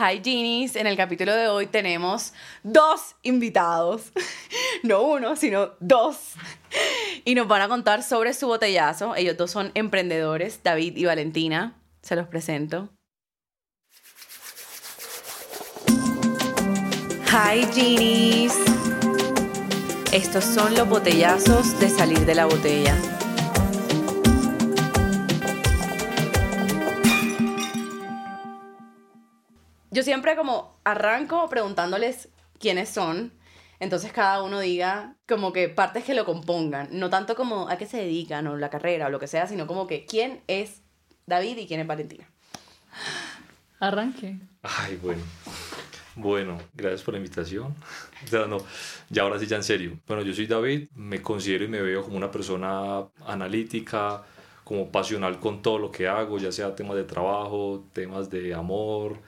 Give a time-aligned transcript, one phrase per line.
[0.00, 4.12] Hi Genies, en el capítulo de hoy tenemos dos invitados,
[4.82, 6.36] no uno, sino dos,
[7.26, 9.14] y nos van a contar sobre su botellazo.
[9.14, 12.88] Ellos dos son emprendedores, David y Valentina, se los presento.
[17.26, 18.54] Hi Genies,
[20.14, 22.96] estos son los botellazos de salir de la botella.
[30.00, 33.34] Yo siempre como arranco preguntándoles quiénes son.
[33.80, 37.84] Entonces cada uno diga como que partes que lo compongan, no tanto como a qué
[37.84, 40.80] se dedican o la carrera o lo que sea, sino como que quién es
[41.26, 42.26] David y quién es Valentina.
[43.78, 44.38] Arranque.
[44.62, 45.22] Ay, bueno.
[46.16, 47.74] Bueno, gracias por la invitación.
[48.30, 48.58] Ya no,
[49.10, 49.98] ya ahora sí, ya en serio.
[50.06, 54.22] Bueno, yo soy David, me considero y me veo como una persona analítica,
[54.64, 59.18] como pasional con todo lo que hago, ya sea temas de trabajo, temas de amor,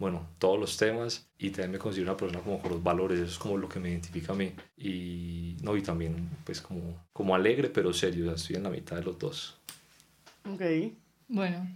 [0.00, 3.32] bueno, todos los temas y también me considero una persona como con los valores, eso
[3.32, 4.50] es como lo que me identifica a mí.
[4.78, 8.96] Y, no, y también pues como, como alegre pero serio, ya estoy en la mitad
[8.96, 9.60] de los dos.
[10.50, 10.62] Ok.
[11.28, 11.68] Bueno,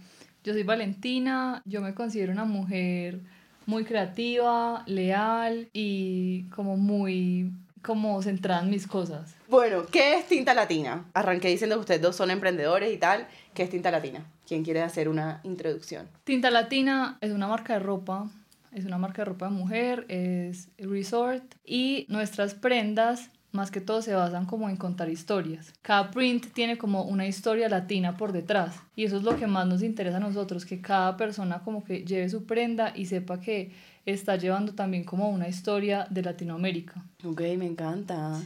[0.43, 3.21] yo soy Valentina, yo me considero una mujer
[3.67, 7.51] muy creativa, leal y como muy
[7.83, 9.35] como centrada en mis cosas.
[9.47, 11.05] Bueno, ¿qué es Tinta Latina?
[11.13, 13.27] Arranqué diciendo que ustedes dos son emprendedores y tal.
[13.53, 14.25] ¿Qué es Tinta Latina?
[14.47, 16.07] ¿Quién quiere hacer una introducción?
[16.23, 18.29] Tinta Latina es una marca de ropa,
[18.71, 24.01] es una marca de ropa de mujer, es resort y nuestras prendas más que todo
[24.01, 25.73] se basan como en contar historias.
[25.81, 29.65] Cada print tiene como una historia latina por detrás y eso es lo que más
[29.65, 33.71] nos interesa a nosotros, que cada persona como que lleve su prenda y sepa que
[34.05, 37.03] está llevando también como una historia de Latinoamérica.
[37.23, 38.39] Ok, me encanta.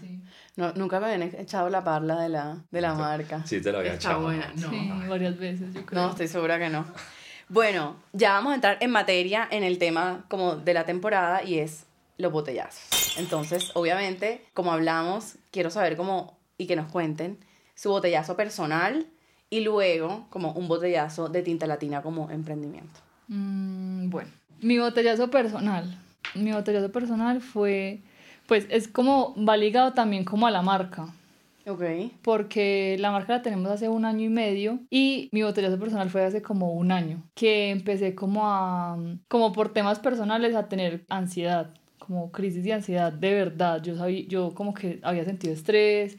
[0.55, 3.45] No, nunca me habían echado la parla de la, de la marca.
[3.45, 4.21] Sí, te la había echado.
[4.21, 4.51] buena.
[4.55, 4.69] No.
[4.69, 6.01] Sí, varias veces, yo creo.
[6.01, 6.85] No, estoy segura que no.
[7.49, 11.59] Bueno, ya vamos a entrar en materia en el tema como de la temporada y
[11.59, 11.85] es
[12.17, 13.17] los botellazos.
[13.17, 17.39] Entonces, obviamente, como hablamos, quiero saber cómo y que nos cuenten
[17.73, 19.07] su botellazo personal
[19.49, 22.99] y luego como un botellazo de tinta latina como emprendimiento.
[23.29, 24.29] Mm, bueno,
[24.61, 25.97] mi botellazo personal.
[26.35, 28.01] Mi botellazo personal fue,
[28.47, 31.07] pues es como, va ligado también como a la marca.
[31.67, 31.83] Ok.
[32.23, 36.23] Porque la marca la tenemos hace un año y medio y mi botellazo personal fue
[36.23, 41.73] hace como un año, que empecé como a, como por temas personales a tener ansiedad,
[41.99, 43.83] como crisis de ansiedad de verdad.
[43.83, 46.17] Yo sabía, yo como que había sentido estrés,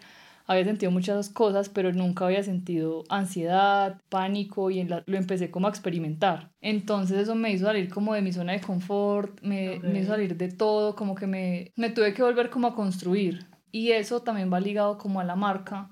[0.51, 5.71] había sentido muchas cosas, pero nunca había sentido ansiedad, pánico y lo empecé como a
[5.71, 6.51] experimentar.
[6.61, 10.37] Entonces eso me hizo salir como de mi zona de confort, me, me hizo salir
[10.37, 13.47] de todo, como que me, me tuve que volver como a construir.
[13.71, 15.89] Y eso también va ligado como a la marca,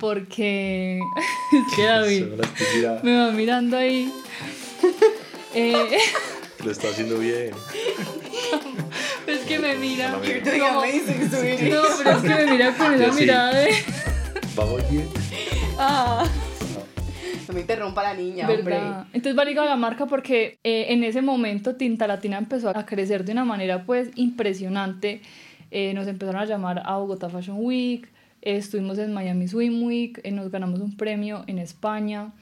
[0.00, 1.00] porque
[1.52, 2.24] es que David
[3.02, 4.10] me va mirando ahí.
[5.54, 5.98] eh...
[6.64, 7.50] Lo está haciendo bien.
[9.32, 10.10] Es que me mira.
[10.10, 13.70] No, pero es que me mira con esa mirada de.
[14.56, 15.06] Vamos bien.
[15.78, 16.24] Ah.
[17.46, 19.06] No me interrumpa la niña, ¿verdad?
[19.12, 22.84] Entonces va ligado a la marca porque eh, en ese momento Tinta Latina empezó a
[22.84, 25.22] crecer de una manera pues impresionante.
[25.70, 28.08] Eh, nos empezaron a llamar a Bogotá Fashion Week,
[28.42, 32.32] estuvimos en Miami Swim Week, eh, nos ganamos un premio en España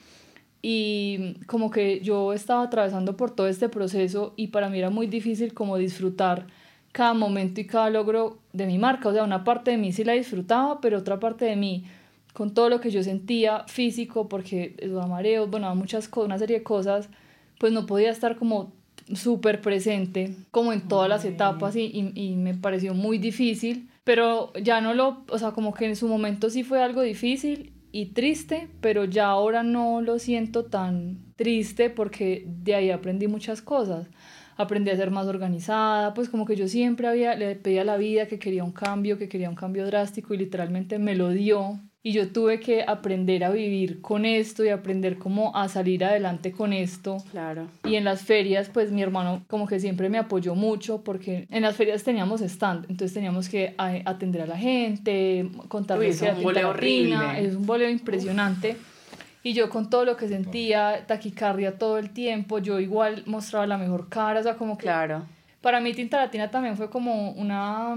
[0.63, 5.07] y como que yo estaba atravesando por todo este proceso y para mí era muy
[5.07, 6.47] difícil como disfrutar
[6.97, 9.11] cada momento y cada logro de mi marca.
[9.11, 11.85] O sea, una parte de mí sí la disfrutaba, pero otra parte de mí,
[12.33, 16.61] con todo lo que yo sentía físico, porque los mareos, bueno, muchas cosas, una serie
[16.61, 17.11] de cosas,
[17.59, 18.73] pues no podía estar como
[19.13, 24.81] súper presente, como en todas las etapas, y, y, me pareció muy difícil, pero ya
[24.81, 28.69] no lo, o sea, como que en su momento sí fue algo difícil y triste,
[28.81, 34.09] pero ya ahora no lo siento tan triste porque de ahí aprendí muchas cosas
[34.57, 37.97] aprendí a ser más organizada, pues como que yo siempre había, le pedía a la
[37.97, 41.79] vida que quería un cambio, que quería un cambio drástico y literalmente me lo dio.
[42.03, 46.53] Y yo tuve que aprender a vivir con esto y aprender cómo a salir adelante
[46.53, 47.17] con esto.
[47.33, 47.67] Claro.
[47.85, 51.63] Y en las ferias, pues mi hermano como que siempre me apoyó mucho porque en
[51.63, 56.45] las ferias teníamos stand, entonces teníamos que atender a la gente, contarles que es un
[56.45, 57.17] boleo horrible.
[57.39, 58.77] Es un boleo impresionante.
[59.43, 63.79] Y yo con todo lo que sentía, taquicardia todo el tiempo, yo igual mostraba la
[63.79, 64.85] mejor cara, o sea, como que...
[64.85, 65.25] Claro.
[65.61, 67.97] Para mí Tinta Latina también fue como una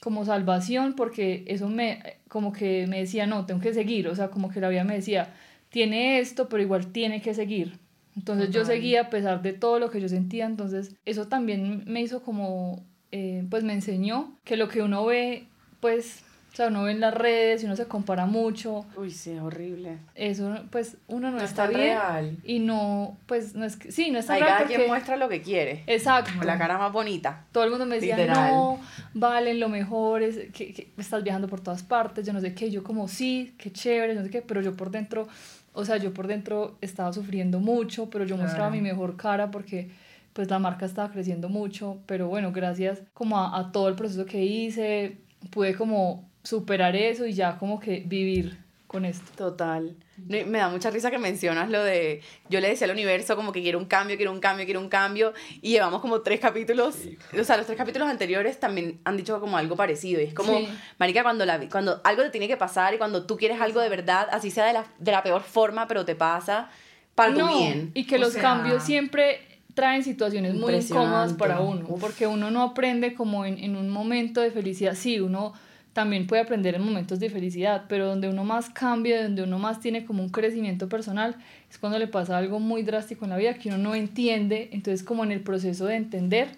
[0.00, 4.28] como salvación porque eso me como que me decía, no, tengo que seguir, o sea,
[4.28, 5.32] como que la vida me decía,
[5.70, 7.78] tiene esto, pero igual tiene que seguir.
[8.14, 12.02] Entonces yo seguía a pesar de todo lo que yo sentía, entonces eso también me
[12.02, 15.46] hizo como, eh, pues me enseñó que lo que uno ve,
[15.80, 16.22] pues
[16.56, 18.86] O sea, uno ve en las redes y uno se compara mucho.
[18.96, 19.98] Uy, sí, es horrible.
[20.14, 21.80] Eso, pues, uno no, No está, bien.
[21.80, 22.38] real.
[22.44, 24.76] Y no, pues, no es que, sí, no está real cada porque...
[24.76, 25.84] quien muestra lo que quiere.
[25.86, 26.30] Exacto.
[26.46, 27.44] La cara más bonita.
[27.52, 28.52] Todo el mundo me decía, Literal.
[28.52, 28.80] no,
[29.12, 32.70] valen lo mejor, es que, que estás viajando por todas partes, yo no sé qué,
[32.70, 35.28] yo como sí, qué chévere, no sé qué, pero yo por dentro,
[35.74, 39.90] o sea, yo por dentro estaba sufriendo mucho, pero yo mostraba mi mejor cara porque
[40.32, 44.24] pues la marca estaba creciendo mucho, pero bueno, gracias como a, a todo el proceso
[44.24, 45.18] que hice,
[45.50, 49.32] pude como superar eso y ya como que vivir con esto.
[49.36, 49.96] Total.
[50.28, 52.22] Me da mucha risa que mencionas lo de.
[52.48, 54.88] Yo le decía al universo como que quiero un cambio, quiero un cambio, quiero un
[54.88, 55.34] cambio.
[55.60, 56.96] Y llevamos como tres capítulos.
[57.38, 60.20] O sea, los tres capítulos anteriores también han dicho como algo parecido.
[60.20, 60.68] Y es como, Sí.
[60.98, 63.88] Marica, cuando, la, cuando algo te tiene que pasar y cuando tú quieres algo de
[63.88, 66.70] verdad, así sea de la, de la peor forma, pero te pasa
[67.14, 67.90] para tu No, bien.
[67.92, 69.40] Y que O los sea, cambios siempre
[69.74, 72.00] traen situaciones muy incómodas para uno, Uf.
[72.00, 75.52] porque uno no aprende como en, en un momento de felicidad, sí, uno
[75.96, 79.80] también puede aprender en momentos de felicidad, pero donde uno más cambia, donde uno más
[79.80, 81.36] tiene como un crecimiento personal,
[81.70, 85.02] es cuando le pasa algo muy drástico en la vida que uno no entiende, entonces
[85.02, 86.48] como en el proceso de entender,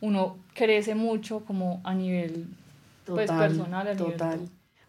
[0.00, 2.46] uno crece mucho como a nivel
[3.04, 4.40] pues, personal, a Total.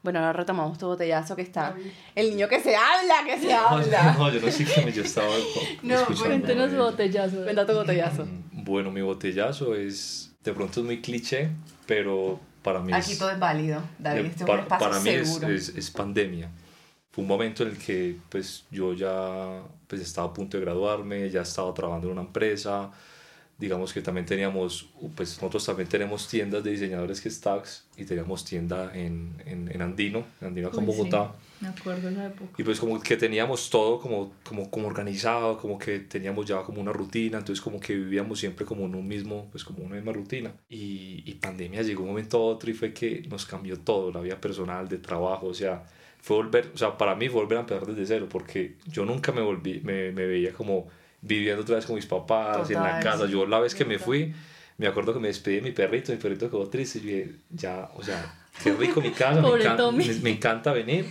[0.01, 1.75] Bueno, ahora retomamos tu botellazo que está.
[2.15, 4.15] El niño que se habla, que se No, habla.
[4.17, 5.27] no, yo no sé qué me yo estaba
[5.83, 6.29] No, escuchando.
[6.29, 7.43] Cuéntenos su botellazo.
[7.43, 8.25] Cuenta tu botellazo.
[8.25, 11.49] Mm, Bueno, mi botellazo es, de pronto es muy cliché,
[11.85, 12.39] pero
[12.69, 13.81] para mí Aquí es, todo es válido.
[13.97, 15.49] David, este es un para, para mí es, seguro.
[15.49, 16.51] es, es pandemia.
[17.11, 21.29] Fue un momento en el que pues yo ya pues estaba a punto de graduarme,
[21.29, 22.91] ya estaba trabajando en una empresa,
[23.59, 27.41] digamos que también teníamos, pues nosotros también tenemos tiendas de diseñadores que es
[27.97, 31.35] y teníamos tienda en, en, en Andino, en Andino acá en Uy, sí, Bogotá.
[31.59, 32.51] Me acuerdo de esa época.
[32.57, 36.79] Y pues como que teníamos todo como, como, como organizado, como que teníamos ya como
[36.79, 40.13] una rutina, entonces como que vivíamos siempre como en un mismo, pues como una misma
[40.13, 40.53] rutina.
[40.69, 44.21] Y, y pandemia llegó un momento a otro y fue que nos cambió todo, la
[44.21, 45.83] vida personal, de trabajo, o sea,
[46.21, 49.33] fue volver, o sea, para mí fue volver a empezar desde cero, porque yo nunca
[49.33, 50.87] me volví, me, me veía como
[51.21, 53.25] viviendo otra vez con mis papás, en la Total, casa.
[53.27, 54.33] Yo la vez que me fui,
[54.77, 57.31] me acuerdo que me despedí de mi perrito, mi perrito quedó triste, y yo dije,
[57.49, 61.05] ya, o sea, qué rico mi casa, me, encanta, me, me encanta venir,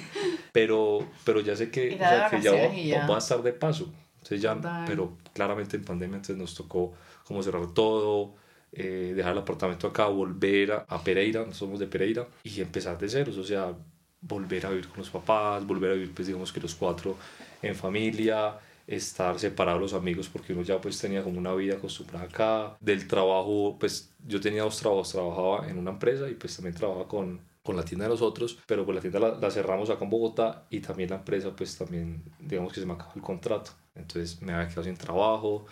[0.53, 3.07] pero, pero ya sé que, o sea, que ya y ya.
[3.07, 3.93] voy a estar de paso.
[4.17, 4.85] Entonces ya, Total.
[4.87, 6.93] pero claramente en pandemia entonces nos tocó
[7.25, 8.35] como cerrar todo,
[8.73, 13.09] eh, dejar el apartamento acá, volver a, a Pereira, somos de Pereira, y empezar de
[13.09, 13.75] ceros, o sea,
[14.21, 17.17] volver a vivir con los papás, volver a vivir pues digamos que los cuatro
[17.63, 18.55] en familia,
[18.88, 23.06] estar separados los amigos porque uno ya pues tenía como una vida acostumbrada acá, del
[23.06, 27.40] trabajo, pues yo tenía dos trabajos, trabajaba en una empresa y pues también trabajaba con,
[27.62, 30.11] con la tienda de los otros, pero pues la tienda la, la cerramos acá en
[30.11, 34.40] Bogotá y también la empresa pues también digamos que se me acabó el contrato, entonces
[34.40, 35.67] me había quedado sin trabajo,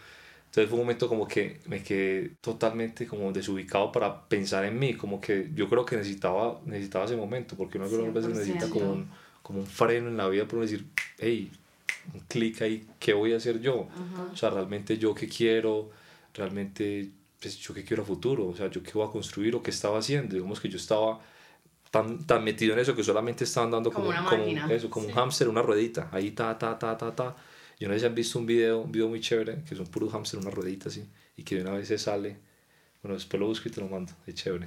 [0.47, 4.95] entonces fue un momento como que me quedé totalmente como desubicado para pensar en mí,
[4.95, 8.71] como que yo creo que necesitaba, necesitaba ese momento, porque uno algunas veces necesita 100%.
[8.71, 9.11] como un,
[9.43, 10.87] como un freno en la vida para uno decir,
[11.19, 11.51] hey,
[12.15, 13.89] un clic ahí, ¿qué voy a hacer yo?
[14.33, 15.91] O sea, realmente yo qué quiero,
[16.35, 17.11] realmente
[17.41, 19.71] pues, yo qué quiero a futuro, o sea, yo qué voy a construir o qué
[19.71, 20.35] estaba haciendo.
[20.35, 21.21] Digamos que yo estaba
[21.91, 25.13] tan, tan metido en eso que solamente estaban dando Como como, como, eso, como un
[25.13, 27.37] hámster, una ruedita, ahí ta, ta, ta, ta, ta.
[27.79, 30.13] Yo no sé si han visto un video, un video muy chévere, que son puros
[30.13, 31.05] hámster, una ruedita así,
[31.37, 32.39] y que de una vez se sale.
[33.03, 34.67] Bueno, después lo busco y te lo mando, es chévere.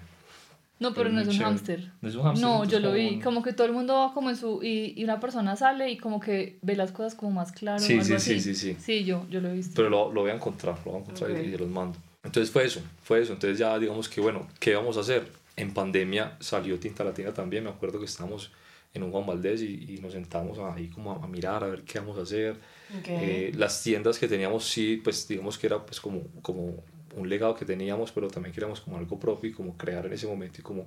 [0.79, 1.45] No, pero Es no es un chévere.
[1.49, 1.91] hámster.
[2.01, 3.09] No es un hámster, No, yo lo vi.
[3.19, 4.63] como- Como que todo el mundo va como en su...
[4.63, 7.79] Y, y una persona sale y como que ve las cosas como más claro.
[7.79, 8.39] Sí, sí, sí, así.
[8.39, 8.77] sí, sí.
[8.79, 9.73] Sí, yo, yo lo he visto.
[9.75, 11.39] Pero lo, lo voy a encontrar, lo voy a encontrar y- Ok.
[11.47, 11.97] y, se los mando.
[12.23, 13.33] Entonces fue eso, fue eso.
[13.33, 15.27] Entonces ya digamos que, bueno, ¿qué vamos a hacer?
[15.55, 17.65] En pandemia salió Tinta Latina también.
[17.65, 18.51] Me acuerdo que estábamos
[18.93, 21.83] en un Juan Valdés y, y nos sentamos ahí como a, a mirar, a ver
[21.83, 22.57] qué vamos a hacer.
[23.05, 26.83] Eh, las tiendas que teníamos, sí, pues digamos que era pues como, como
[27.15, 30.27] un legado que teníamos, pero también queríamos como algo propio y como crear en ese
[30.27, 30.85] momento y como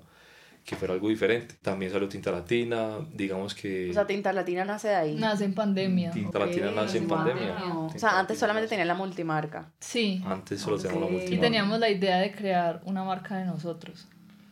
[0.64, 1.56] que fuera algo diferente.
[1.60, 3.90] También salió Tinta Latina, digamos que...
[3.90, 5.16] O sea, Tinta Latina nace de ahí.
[5.16, 6.12] Nace en pandemia.
[6.12, 7.56] Tinta Latina Ok, nace en pandemia.
[7.74, 9.72] O Tinta sea, antes Latina solamente tenía la multimarca.
[9.80, 10.22] Sí.
[10.24, 11.12] Antes solo teníamos la Ok.
[11.12, 11.46] Y multimarca.
[11.46, 14.06] teníamos la idea de crear una marca de nosotros.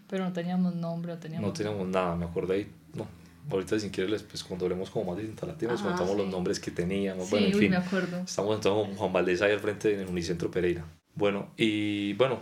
[0.08, 1.46] Pero no teníamos nombre, no teníamos...
[1.48, 2.68] No teníamos nada, me acuerdo ahí.
[2.94, 3.06] No,
[3.48, 6.16] ahorita sin querer, les- pues cuando hablemos como más de Tinta Latina, les Ajá, contamos
[6.16, 6.32] los sí.
[6.32, 7.26] nombres que teníamos.
[7.26, 7.70] Sí, bueno, en uy, fin.
[7.70, 8.18] me acuerdo.
[8.18, 10.84] Estamos entonces con Juan Valdés ahí al frente en el Unicentro Pereira.
[11.14, 12.38] Bueno, y bueno,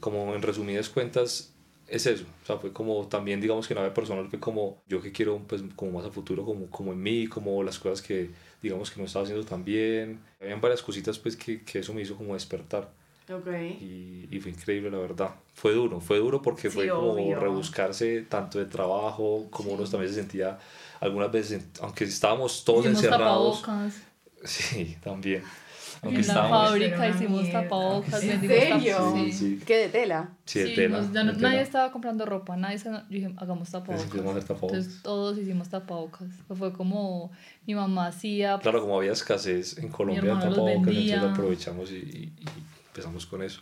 [0.00, 1.52] como en resumidas cuentas,
[1.86, 2.24] es eso.
[2.42, 5.12] O sea, fue como también, digamos que en la vida personal fue como yo que
[5.12, 8.30] quiero, pues, como más a futuro, como, como en mí, como las cosas que,
[8.62, 10.20] digamos, que no estaba haciendo tan bien.
[10.40, 12.90] Habían varias cositas, pues, que, que eso me hizo como despertar.
[13.30, 13.48] Ok.
[13.80, 15.34] Y, y fue increíble, la verdad.
[15.54, 17.40] Fue duro, fue duro porque Sí, fue como obvio.
[17.40, 20.58] rebuscarse tanto de trabajo, como uno también se sentía,
[21.00, 23.64] algunas veces, aunque estábamos todos encerrados.
[24.44, 25.42] Sí, también.
[26.02, 28.96] Aunque en la estábamos- fábrica Era una hicimos tapabocas, ¿En vendimos serio?
[28.96, 29.22] tapabocas.
[29.24, 29.60] Sí, sí.
[29.66, 30.28] ¿Qué de tela?
[30.44, 31.48] Sí, de Sí, tela, nos- ya no- de tela.
[31.50, 34.08] nadie estaba comprando ropa, nadie se, yo dije, hagamos tapabocas.
[34.10, 34.62] tapabocas.
[34.78, 36.28] Entonces todos hicimos tapabocas.
[36.56, 37.30] Fue como
[37.66, 38.58] mi mamá hacía.
[38.58, 42.44] Claro, como había escasez en Colombia de tapabocas, entonces aprovechamos y, y- y
[42.88, 43.60] empezamos con eso.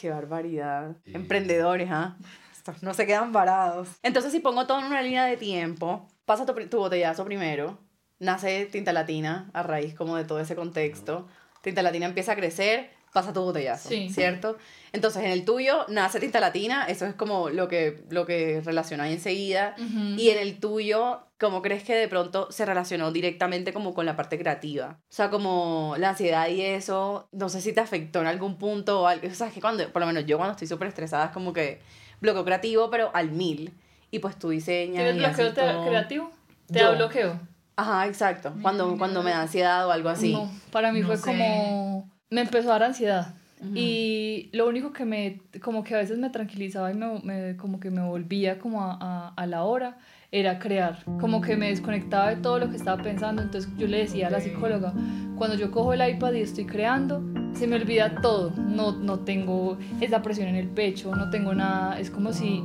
[0.00, 0.96] Qué barbaridad.
[1.04, 1.12] Sí.
[1.14, 2.16] Emprendedores, ¿ah?
[2.56, 3.88] Estos no se quedan parados.
[4.02, 7.78] Entonces, si pongo todo en una línea de tiempo, pasa tu, tu botellazo primero,
[8.18, 11.26] nace Tinta Latina a raíz como de todo ese contexto.
[11.64, 14.08] Tinta Latina empieza a crecer, pasa tu botellazo, Sí.
[14.10, 14.56] ¿cierto?
[14.92, 19.04] Entonces, en el tuyo nace Tinta Latina, eso es como lo que, lo que relaciona
[19.04, 19.74] ahí enseguida.
[20.16, 24.14] Y en el tuyo, ¿cómo crees que de pronto se relacionó directamente como con la
[24.14, 24.98] parte creativa?
[25.00, 29.02] O sea, como la ansiedad y eso, no sé si te afectó en algún punto
[29.02, 29.26] o algo.
[29.26, 31.52] O sea, es que cuando, por lo menos yo cuando estoy súper estresada es como
[31.52, 31.80] que
[32.20, 33.72] bloqueo creativo, pero al mil.
[34.12, 35.86] Y pues tú diseñas ¿Tienes bloqueo todo.
[35.88, 36.30] creativo?
[36.72, 37.40] ¿Te da bloqueo?
[37.76, 38.52] Ajá, exacto.
[38.62, 40.32] Cuando, cuando me da ansiedad o algo así.
[40.32, 41.24] No, para mí No fue sé.
[41.26, 42.10] como...
[42.30, 43.34] Me empezó a dar ansiedad.
[43.74, 45.40] Y lo único que me...
[45.62, 48.98] Como que a veces me tranquilizaba y me, me- como que me volvía como a,
[49.00, 49.96] a, a la hora
[50.30, 51.02] era crear.
[51.20, 53.40] Como que me desconectaba de todo lo que estaba pensando.
[53.42, 54.92] Entonces yo le decía a la psicóloga,
[55.36, 57.22] cuando yo cojo el iPad y estoy creando,
[57.54, 58.50] se me olvida todo.
[58.56, 61.98] No, no tengo esa presión en el pecho, no tengo nada.
[61.98, 62.62] Es como si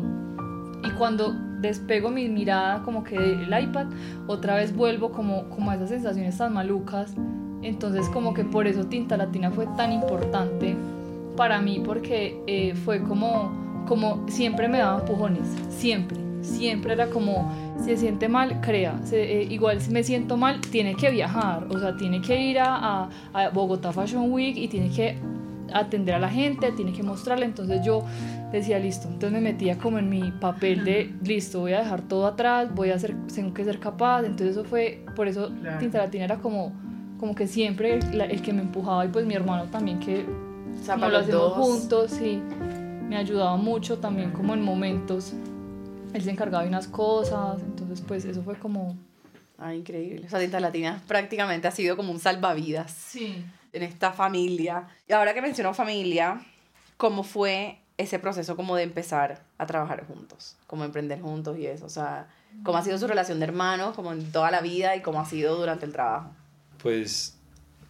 [0.84, 3.88] y cuando despego mi mirada como que del iPad,
[4.28, 7.14] otra vez vuelvo como, como a esas sensaciones tan malucas.
[7.62, 10.76] Entonces como que por eso Tinta Latina fue tan importante
[11.36, 17.52] para mí porque eh, fue como, como siempre me daba empujones, siempre, siempre era como,
[17.84, 21.78] se siente mal, crea, se- eh, igual si me siento mal, tiene que viajar, o
[21.80, 25.18] sea, tiene que ir a, a- a Bogotá Fashion Week y tiene que
[25.74, 28.04] atender a la gente, tiene que mostrarle, entonces yo
[28.52, 32.28] decía listo, entonces me metía como en mi papel de listo, voy a dejar todo
[32.28, 35.80] atrás, voy a ser, tengo que ser capaz, entonces eso fue, por eso Claro.
[35.80, 36.74] Tinta Latina era como,
[37.20, 40.26] como que siempre el, el que me empujaba y pues mi hermano también que
[40.82, 42.42] O sea, como lo hacemos juntos, sí,
[43.08, 45.34] me ayudaba mucho también como en momentos,
[46.14, 48.98] él se encargaba de unas cosas, entonces pues eso fue como...
[49.62, 50.26] Ah, increíble.
[50.26, 52.92] O sea, Tinta Latina prácticamente ha sido como un salvavidas.
[52.92, 53.44] Sí.
[53.74, 54.88] En esta familia.
[55.08, 56.42] Y ahora que mencionó familia,
[56.98, 60.56] ¿cómo fue ese proceso como de empezar a trabajar juntos?
[60.68, 61.86] Como emprender juntos y eso.
[61.86, 62.28] O sea,
[62.64, 65.26] ¿cómo ha sido su relación de hermanos, como en toda la vida y cómo ha
[65.26, 66.32] sido durante el trabajo?
[66.82, 67.38] Pues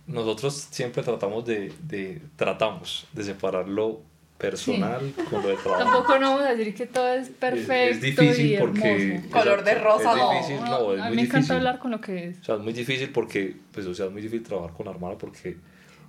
[0.07, 4.01] nosotros siempre tratamos de, de tratamos de separar lo
[4.39, 5.83] personal con lo de trabajo.
[5.83, 9.15] Tampoco no vamos a decir que todo es perfecto Es, es difícil y porque...
[9.15, 9.29] hermoso.
[9.31, 10.31] Color de rosa, es no.
[10.31, 12.39] difícil, no, es a mí me encanta hablar con lo que es.
[12.39, 14.93] O sea, es muy difícil porque, pues, o sea, es muy difícil trabajar con la
[14.93, 15.57] hermana porque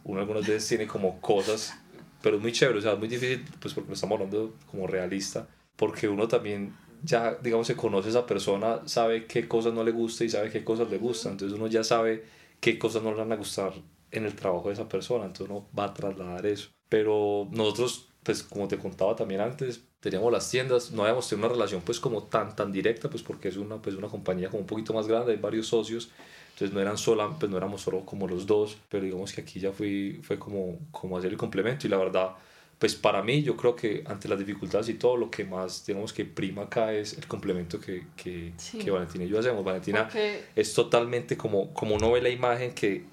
[0.04, 1.76] uno algunas veces tiene como cosas,
[2.22, 4.86] pero es muy chévere, o sea, es muy difícil, pues, porque lo estamos hablando como
[4.86, 5.46] realista,
[5.76, 6.72] porque uno también
[7.02, 10.50] ya, digamos, se conoce a esa persona, sabe qué cosas no le gusta y sabe
[10.50, 12.24] qué cosas le gustan, entonces uno ya sabe
[12.60, 13.72] qué cosas no le van a gustar
[14.12, 16.70] en el trabajo de esa persona, entonces uno va a trasladar eso.
[16.88, 21.54] Pero nosotros, pues, como te contaba también antes, teníamos las tiendas, no habíamos tenido una
[21.54, 24.66] relación pues como tan tan directa, pues porque es una, pues, una compañía como un
[24.66, 26.10] poquito más grande, hay varios socios,
[26.52, 29.58] entonces no eran sola, pues no éramos solo como los dos, pero digamos que aquí
[29.60, 32.32] ya fui, fue como, como hacer el complemento y la verdad,
[32.78, 36.12] pues para mí yo creo que ante las dificultades y todo lo que más digamos
[36.14, 38.78] que prima acá es el complemento que, que, Sí.
[38.78, 39.62] que Valentina y yo hacemos.
[39.64, 43.04] Valentina Porque es totalmente como, como uno ve la imagen que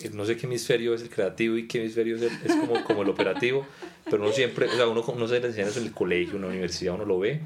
[0.00, 2.82] eh, no sé qué hemisferio es el creativo y qué hemisferio es, el- es como,
[2.84, 3.66] como el operativo,
[4.10, 6.42] pero uno siempre, o sea, uno, uno se le enseña eso en el colegio, en
[6.42, 7.40] la universidad, uno lo ve,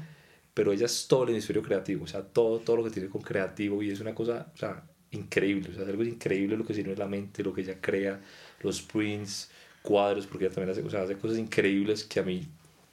[0.53, 3.21] pero ella es todo el hemisferio creativo, o sea, todo, todo lo que tiene con
[3.21, 6.73] creativo y es una cosa, o sea, increíble, o sea, es algo increíble lo que
[6.73, 8.19] tiene en la mente, lo que ella crea,
[8.61, 12.47] los prints, cuadros, porque ella también hace, o sea, hace cosas increíbles que a mí,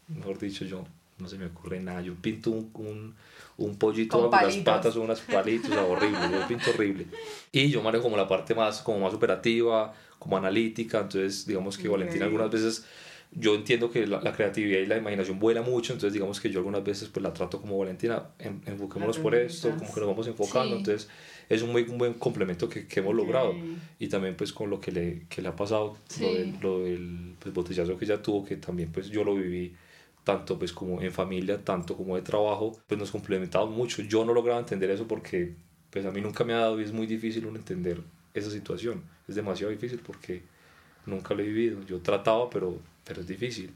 [0.09, 0.85] mejor dicho, yo
[1.19, 3.15] no se me ocurre nada, yo pinto un, un,
[3.57, 7.07] un pollito Con las patas o unas palitos, o sea, horrible, yo pinto horrible.
[7.51, 11.89] Y yo manejo como la parte más, como más operativa, como analítica, entonces digamos que
[11.89, 12.85] Valentina algunas veces
[13.35, 16.59] yo entiendo que la, la creatividad y la imaginación vuela mucho, entonces digamos que yo
[16.59, 20.27] algunas veces pues la trato como Valentina, en, enfoquémonos por esto, como que nos vamos
[20.27, 20.79] enfocando, Sí.
[20.79, 21.09] entonces
[21.49, 23.19] es un, muy, un buen complemento que, que hemos Ok.
[23.21, 23.55] logrado
[23.99, 26.25] y también pues con lo que le, que le ha pasado, lo, Sí.
[26.25, 29.75] del, lo del pues, botellazo que ella tuvo, que también pues yo lo viví
[30.25, 34.03] tanto pues como en familia, tanto como de trabajo, pues nos complementamos mucho.
[34.03, 35.55] Yo no lograba entender eso porque
[35.91, 37.99] pues a mí nunca me ha dado y es muy difícil uno entender
[38.35, 39.03] esa situación.
[39.27, 40.43] Es demasiado difícil porque
[41.07, 41.83] nunca lo he vivido.
[41.85, 43.73] Yo trataba, pero, pero es difícil.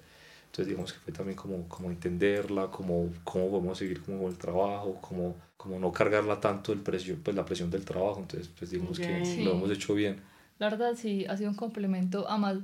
[0.47, 4.39] Entonces digamos que fue también como, como entenderla, como cómo podemos seguir como con el
[4.39, 8.21] trabajo, como, como no cargarla tanto el presión, pues la presión del trabajo.
[8.21, 9.43] Entonces pues digamos que Sí.
[9.45, 10.21] lo hemos hecho bien.
[10.59, 12.27] La verdad sí, ha sido un complemento.
[12.29, 12.59] Además,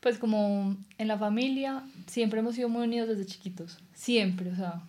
[0.00, 3.78] pues como en la familia siempre hemos sido muy unidos desde chiquitos.
[3.94, 4.82] Siempre, o sea,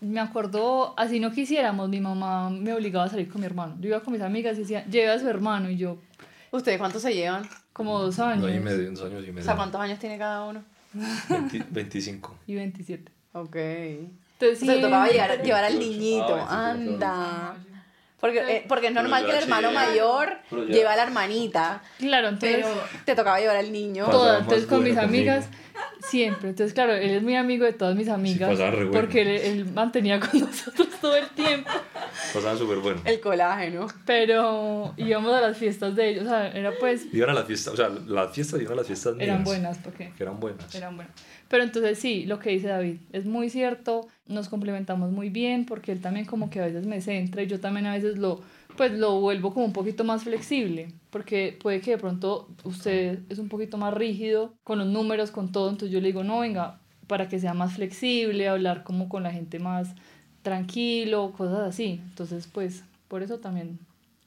[0.00, 3.76] me acuerdo, así no quisiéramos, mi mamá me obligaba a salir con mi hermano.
[3.80, 5.96] Yo iba con mis amigas y decía, lleve a su hermano y yo,
[6.52, 7.48] ¿Ustedes cuántos se llevan?
[7.72, 8.42] Como dos años.
[8.42, 9.44] No, y medio, dos años y O medio.
[9.44, 10.62] sea, ¿cuántos años tiene cada uno?
[11.28, 12.38] 20 25.
[12.46, 13.10] Y 27.
[13.32, 13.56] Ok.
[13.56, 16.36] Entonces, O sea, tocaba siempre- llevar, llevar al niñito.
[16.48, 17.54] Ah, sí, sí, Anda.
[18.20, 20.38] Porque, eh, porque es normal que el hermano mayor
[20.68, 21.82] lleva a la hermanita.
[21.98, 22.64] Claro, entonces...
[22.64, 24.06] Pero te tocaba llevar al niño.
[24.06, 25.48] Más entonces con mis amigas,
[26.08, 26.50] siempre.
[26.50, 28.56] Entonces, claro, él es muy amigo de todas mis amigas.
[28.58, 28.90] re bueno.
[28.92, 31.68] Porque él, él mantenía con nosotros todo el tiempo.
[32.32, 33.00] Pasaban súper bueno.
[33.04, 33.86] El colágeno.
[34.06, 36.24] Pero íbamos a las fiestas de ellos.
[36.24, 37.06] O sea, era pues.
[37.12, 39.28] Iban a las fiestas, o sea, las fiestas iban a las fiestas mías.
[39.28, 40.12] Eran buenas, porque.
[40.16, 40.74] Que eran buenas.
[40.74, 41.14] Eran buenas.
[41.48, 44.08] Pero entonces sí, lo que dice David es muy cierto.
[44.26, 47.60] Nos complementamos muy bien porque él también como que a veces me centra y yo
[47.60, 48.40] también a veces lo
[48.76, 53.38] pues lo vuelvo como un poquito más flexible, porque puede que de pronto usted es
[53.38, 56.80] un poquito más rígido con los números, con todo, entonces yo le digo, no, venga,
[57.06, 59.94] para que sea más flexible, hablar como con la gente más
[60.42, 62.00] tranquilo, cosas así.
[62.08, 63.78] Entonces, pues, por eso también,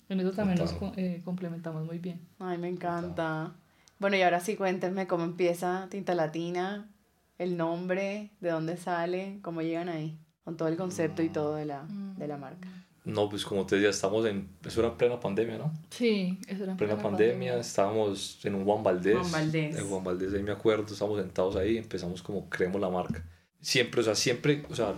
[0.10, 2.20] en eso también nos eh, complementamos muy bien.
[2.40, 3.54] Ay, me encanta.
[4.00, 6.90] Bueno, y ahora sí cuéntenme cómo empieza Tinta Latina,
[7.38, 11.66] el nombre, de dónde sale, cómo llegan ahí, con todo el concepto y todo de
[11.66, 12.68] la, de la marca.
[13.06, 14.50] No, pues como te decía, estamos en.
[14.66, 15.72] Eso era en plena pandemia, ¿no?
[15.92, 19.18] Sí, eso era En plena pandemia, estábamos en un Juan Valdés.
[19.20, 19.78] Juan Valdés.
[19.78, 23.24] En Juan Valdés, ahí me acuerdo, estábamos sentados ahí, empezamos como creemos la marca.
[23.62, 24.96] Siempre, o sea, siempre, o sea,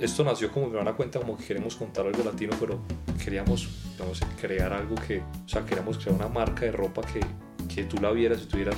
[0.00, 2.78] esto nació como me van a cuenta, como que queremos contar algo latino, pero
[3.22, 7.20] queríamos, digamos, crear algo que, o sea, queríamos crear una marca de ropa que,
[7.72, 8.76] que tú la vieras y tú dirás,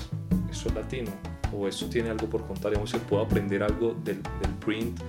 [0.51, 1.11] esto es latino,
[1.53, 5.01] o esto tiene algo por contar, digamos, que puedo aprender algo del, del print,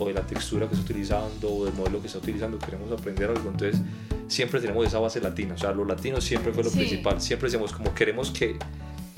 [0.00, 3.28] o de la textura que está utilizando, o del modelo que está utilizando, queremos aprender
[3.30, 3.80] algo, entonces
[4.28, 6.78] siempre tenemos esa base latina, o sea, lo latino siempre fue lo Sí.
[6.78, 8.56] principal, siempre decimos como queremos que,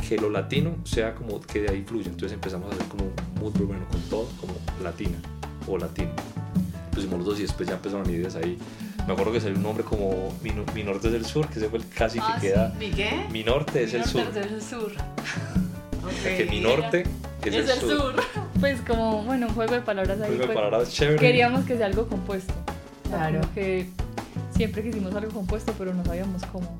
[0.08, 3.52] que lo latino sea como que de ahí fluya, entonces empezamos a hacer como muy
[3.66, 5.18] bueno con todo, como latina
[5.66, 6.10] o latino.
[6.92, 8.58] Pusimos los dos y después ya empezaron ideas ahí.
[9.06, 11.68] Me acuerdo que salió un nombre como Mi, Mi Norte es el Sur, que ese
[11.68, 12.74] fue el casi Ah, que queda.
[12.78, 13.26] ¿Mi qué?
[13.30, 14.22] Mi Norte es el Sur.
[14.22, 14.92] Es el sur.
[16.24, 17.04] Que Mi Norte
[17.44, 18.14] es, Es el sur.
[18.60, 20.26] Pues como, bueno, un juego de palabras ahí.
[20.28, 21.18] Juego de pues, palabras chévere.
[21.18, 22.52] queríamos que sea algo compuesto.
[23.08, 23.40] Claro.
[23.40, 23.88] como que
[24.54, 26.76] siempre quisimos algo compuesto, pero no sabíamos cómo.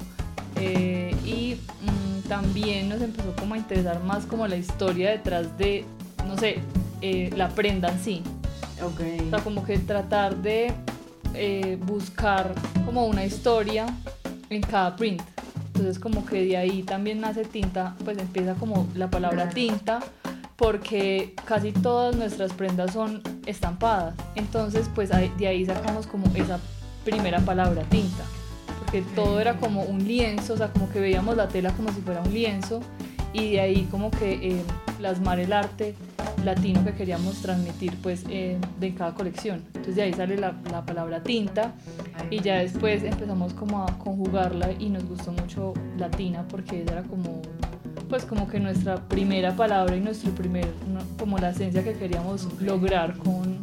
[0.57, 5.87] Eh, y mm, también nos empezó como a interesar más como la historia detrás de,
[6.27, 6.59] no sé,
[7.01, 8.23] eh, la prenda en sí.
[8.83, 9.01] Ok.
[9.27, 10.73] O sea, como que tratar de
[11.35, 13.87] eh, buscar como una historia
[14.49, 15.23] en cada print.
[15.67, 20.01] Entonces como que de ahí también nace tinta, pues empieza como la palabra tinta,
[20.57, 24.15] porque casi todas nuestras prendas son estampadas.
[24.35, 26.59] Entonces pues de ahí sacamos como esa
[27.05, 28.25] primera palabra tinta.
[28.79, 32.01] Porque todo era como un lienzo, o sea, como que veíamos la tela como si
[32.01, 32.81] fuera un lienzo
[33.33, 34.63] y de ahí como que eh,
[34.99, 35.95] plasmar el arte
[36.45, 39.63] latino que queríamos transmitir pues eh, de cada colección.
[39.69, 41.73] Entonces de ahí sale la, la palabra tinta
[42.31, 47.03] y ya después empezamos como a conjugarla y nos gustó mucho latina porque esa era
[47.03, 47.43] como
[48.09, 52.49] pues como que nuestra primera palabra y nuestro primer no, como la esencia que queríamos
[52.61, 53.59] lograr con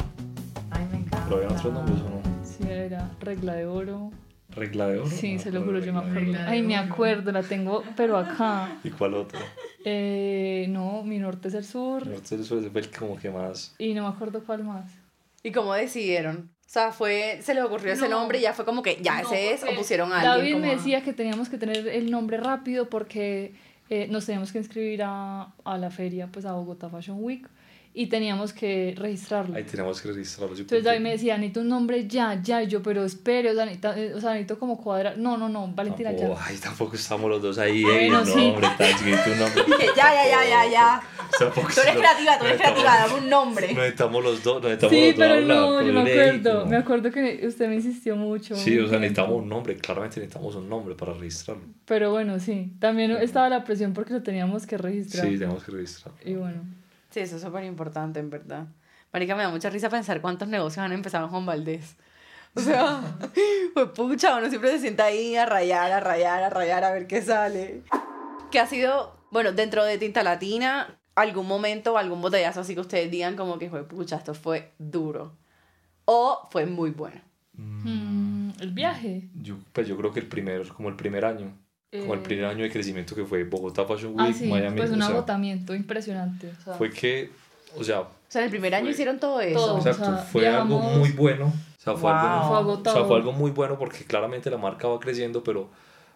[0.71, 1.25] Ay, me encanta.
[1.25, 2.45] Pero había otros nombres o no.
[2.45, 4.11] si era regla de oro
[4.57, 5.09] Regla de oro.
[5.09, 8.77] sí No se lo juro yo me acuerdo ay me acuerdo la tengo pero acá
[8.83, 9.39] ¿Y cuál otro?
[9.85, 13.17] Eh, no mi norte es el sur Mi Norte es el Sur fue el como
[13.17, 13.73] que más.
[13.77, 14.91] y no me acuerdo cuál más
[15.43, 16.49] ¿Y cómo decidieron?
[16.65, 18.19] O sea, fue, se les ocurrió ese No.
[18.19, 20.53] nombre y ya fue como que ya No, ese es o pusieron a alguien David
[20.53, 23.53] como me decía que teníamos que tener el nombre rápido porque
[23.89, 27.47] eh, nos teníamos que inscribir a, a la feria, pues a Bogotá Fashion Week,
[27.99, 29.55] y teníamos que registrarlo.
[29.55, 30.55] Ahí tenemos que registrarlo.
[30.55, 33.55] yo Entonces David me decía, necesito un nombre ya, ya, y yo, pero espere, o
[33.55, 33.65] sea,
[33.97, 35.17] eh, o sea, necesito como cuadrar.
[35.17, 36.45] No, no, no, Valentina, Tampoco, ya.
[36.45, 37.83] ay, tampoco estamos los dos ahí.
[37.83, 38.33] Bueno, eh, sí.
[38.35, 39.63] No, hombre, tan chiquito un nombre.
[39.67, 41.01] Dije, ya, ya, ya, ya, ya.
[41.39, 43.67] Tampoco Tú eres no- creativa, tú no eres necesitamos- creativa, dame un nombre.
[43.73, 46.21] No necesitamos los dos, no necesitamos Sí, los dos pero hablar, no, yo me pero,
[46.23, 46.65] ey, acuerdo, no.
[46.69, 48.55] me acuerdo que usted me insistió mucho.
[48.55, 49.43] Sí, o sea, un necesitamos tiempo.
[49.43, 51.63] un nombre, claramente necesitamos un nombre para registrarlo.
[51.85, 55.25] Pero bueno, sí, también estaba la presión porque lo teníamos que registrar.
[55.27, 56.19] Sí, tenemos que registrarlo.
[56.25, 56.61] Y bueno,
[57.17, 58.67] Sí, eso es súper importante, en verdad.
[59.11, 61.95] Marica, me da mucha risa pensar cuántos negocios han empezado en Juan Valdés.
[62.53, 63.01] O sea,
[63.73, 67.07] pues pucha, uno siempre se sienta ahí a rayar, a rayar, a rayar, a ver
[67.07, 67.81] qué sale.
[68.51, 73.09] ¿Qué ha sido, bueno, dentro de Tinta Latina, algún momento, algún botellazo así que ustedes
[73.09, 75.35] digan como que fue, pucha, esto fue duro?
[76.05, 77.19] O fue muy bueno.
[77.53, 79.27] mm, el viaje.
[79.33, 81.57] Yo, pues yo creo que el primer, como el primer año,
[82.01, 84.77] como el eh, primer año de crecimiento que fue Bogotá Fashion Ah, Week, sí, Miami,
[84.77, 86.51] pues un o sea, agotamiento impresionante.
[86.59, 87.29] o sea, fue que,
[87.77, 89.59] o sea, O sea, en el primer año Fue hicieron todo eso.
[89.59, 89.77] todo.
[89.77, 91.45] exacto, sea, fue algo viajamos- muy bueno.
[91.47, 92.55] O sea, fue, Wow.
[92.57, 95.69] algo, Fue o sea, fue algo muy bueno porque claramente la marca va creciendo, pero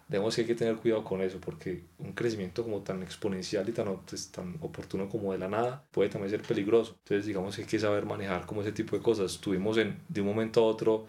[0.08, 3.72] digamos que hay que tener cuidado con eso porque un crecimiento como tan exponencial y
[3.72, 6.96] tan, pues, tan oportuno como de la nada puede también ser peligroso.
[7.04, 9.32] Entonces, digamos que hay que saber manejar como ese tipo de cosas.
[9.32, 11.06] Estuvimos en, de un momento a otro,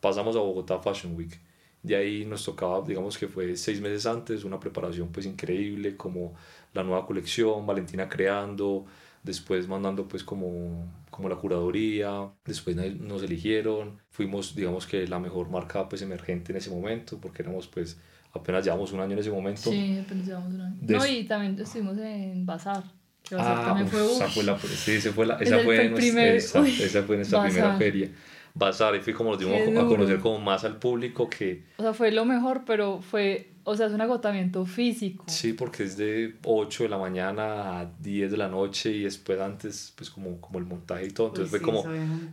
[0.00, 1.38] pasamos a Bogotá Fashion Week.
[1.86, 6.34] De ahí nos tocaba, digamos que fue seis meses antes, una preparación pues increíble, como
[6.74, 8.84] la nueva colección, Valentina creando,
[9.22, 15.48] después mandando pues como, como la curaduría, después nos eligieron, fuimos digamos que la mejor
[15.48, 17.98] marca pues emergente en ese momento, porque éramos pues
[18.32, 19.70] apenas llevamos un año en ese momento.
[19.70, 20.76] Sí, apenas llevamos un año.
[20.80, 22.82] No, y también estuvimos en Bazar.
[23.22, 26.26] Que Bazar ah, también fue, esa fue la, sí, esa fue, la, esa, fue nuestra,
[26.34, 28.10] esa, esa, fue nuestra primera feria.
[28.56, 31.64] Bazar, y fui como nos dimos a conocer como más al público que...
[31.76, 35.24] O sea, fue lo mejor, pero fue, o sea, es un agotamiento físico.
[35.28, 39.38] Sí, porque es de 8 de la mañana a 10 de la noche y después
[39.40, 41.28] antes, pues como, como el montaje y todo.
[41.28, 41.84] Entonces fue como...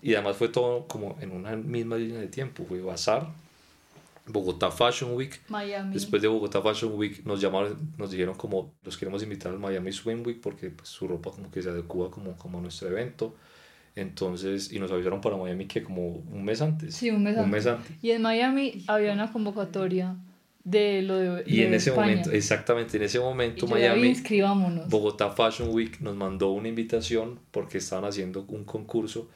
[0.02, 2.64] Y además fue todo como en una misma línea de tiempo.
[2.70, 3.28] Fue Bazar,
[4.26, 5.42] Bogotá Fashion Week.
[5.50, 5.94] Miami.
[5.94, 9.92] Después de Bogotá Fashion Week nos llamaron, nos dijeron como los queremos invitar al Miami
[9.92, 13.36] Swim Week porque pues, su ropa como que se adecua como, como a nuestro evento.
[13.96, 16.96] Entonces, y nos avisaron para Miami que como un mes antes.
[16.96, 17.92] Sí, un mes, un mes antes.
[18.02, 20.16] Y en Miami había una convocatoria
[20.64, 22.08] de lo de Y en ese España.
[22.08, 24.90] momento, exactamente, en ese momento Y yo, Miami, inscribámonos.
[24.90, 29.30] Bogotá Fashion Week nos mandó una invitación porque estaban haciendo un concurso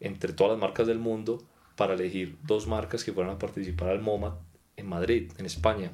[0.00, 1.42] entre todas las marcas del mundo
[1.76, 4.38] para elegir dos marcas que fueran a participar al MoMA
[4.76, 5.90] en Madrid, en España.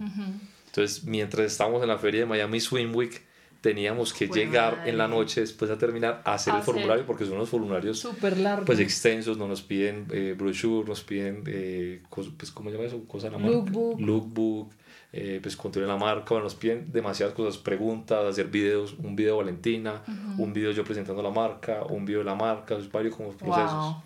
[0.67, 3.23] Entonces, mientras estábamos en la feria de Miami Swim Week,
[3.65, 4.91] teníamos que Fue llegar madre.
[4.91, 6.75] en la noche después a terminar a hacer el Hacer.
[6.75, 8.67] formulario porque son unos formularios Súper largo.
[8.67, 12.87] pues extensos, no nos piden eh, brochure, nos piden, eh, cos- pues, ¿cómo se llama
[12.89, 13.03] eso?
[13.09, 13.71] Cosa la marca.
[13.99, 14.71] Lookbook.
[15.17, 19.37] Eh, pues control la marca, bueno, nos piden demasiadas cosas, preguntas, hacer videos, un video
[19.37, 20.03] de Valentina,
[20.39, 23.73] un video yo presentando la marca, un video de la marca, varios como procesos.
[23.73, 24.03] Wow.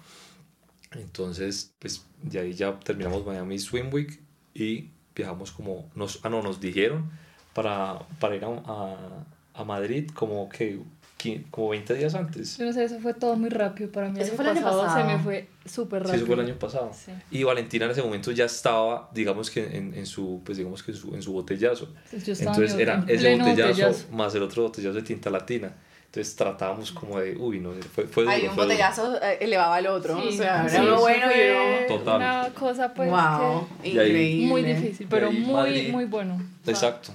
[0.93, 4.21] Entonces, pues de ahí ya terminamos Miami Swim Week
[4.55, 7.11] y viajamos como, nos, ah no, nos dijeron
[7.55, 9.25] para, para ir a, a,
[9.59, 10.79] a Madrid como que
[11.19, 12.57] qui- como 20 días antes.
[12.59, 14.21] Yo no sé, eso fue todo muy rápido para mí.
[14.21, 15.09] Eso fue el año pasado, pasado.
[15.11, 16.17] se me fue súper Sí, rápido.
[16.17, 16.91] eso fue el año pasado.
[16.95, 17.13] Sí.
[17.33, 20.93] Y Valentina en ese momento ya estaba, digamos que en, en su, pues digamos que
[20.93, 21.93] en su, en su botellazo.
[22.13, 24.07] Estaba Entonces en- era en ese botellazo, botellazo.
[24.13, 25.73] más el otro botellazo de tinta latina.
[26.07, 28.35] Entonces tratábamos como de, uy, no, fue, fue duro.
[28.35, 28.67] Hay un fue duro.
[28.77, 30.19] botellazo eh, elevaba al otro.
[30.23, 31.99] Sí, o sea, sí, era uno eso bueno y uno.
[31.99, 32.17] Total.
[32.17, 33.19] Una cosa pues wow,
[33.83, 34.41] ahí- increíble.
[34.41, 35.91] que muy difícil, pero muy, Madrid.
[35.93, 36.35] muy bueno.
[36.37, 37.11] O sea, Exacto.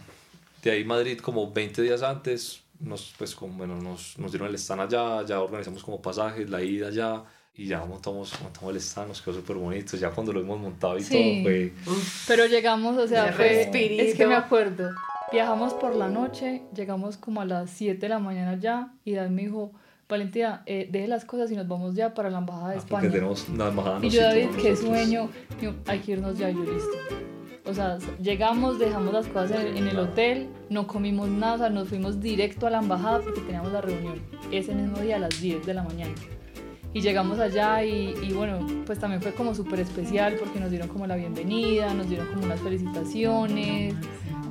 [0.64, 4.56] De ahí Madrid como 20 días antes, nos, pues como, bueno, nos, nos dieron el
[4.56, 7.24] stand allá, ya organizamos como pasajes, la ida allá
[7.56, 10.98] y ya montamos, montamos el stand, nos quedó súper bonito, ya cuando lo hemos montado
[10.98, 11.14] y Sí.
[11.14, 11.74] todo fue...
[12.28, 14.90] Pero llegamos, o sea, fue, es que me acuerdo.
[15.32, 19.32] Viajamos por la noche, llegamos como a las 7 de la mañana ya y David
[19.32, 19.72] me dijo,
[20.08, 23.08] Valentina, eh, deje las cosas y nos vamos ya para la Embajada de Ah, porque
[23.08, 23.12] España.
[23.12, 24.80] tenemos una embajada Y yo, David, qué nosotros.
[24.80, 25.30] sueño.
[25.62, 26.92] Yo, hay que irnos ya, y yo listo.
[27.66, 31.70] O sea, llegamos, dejamos las cosas en, en el hotel, no comimos nada, o sea,
[31.70, 34.22] nos fuimos directo a la embajada porque teníamos la reunión
[34.52, 36.14] ese mismo día a las 10 de la mañana.
[36.94, 40.90] Y llegamos allá y, y bueno, pues también fue como súper especial porque nos dieron
[40.90, 43.96] como la bienvenida, nos dieron como unas felicitaciones,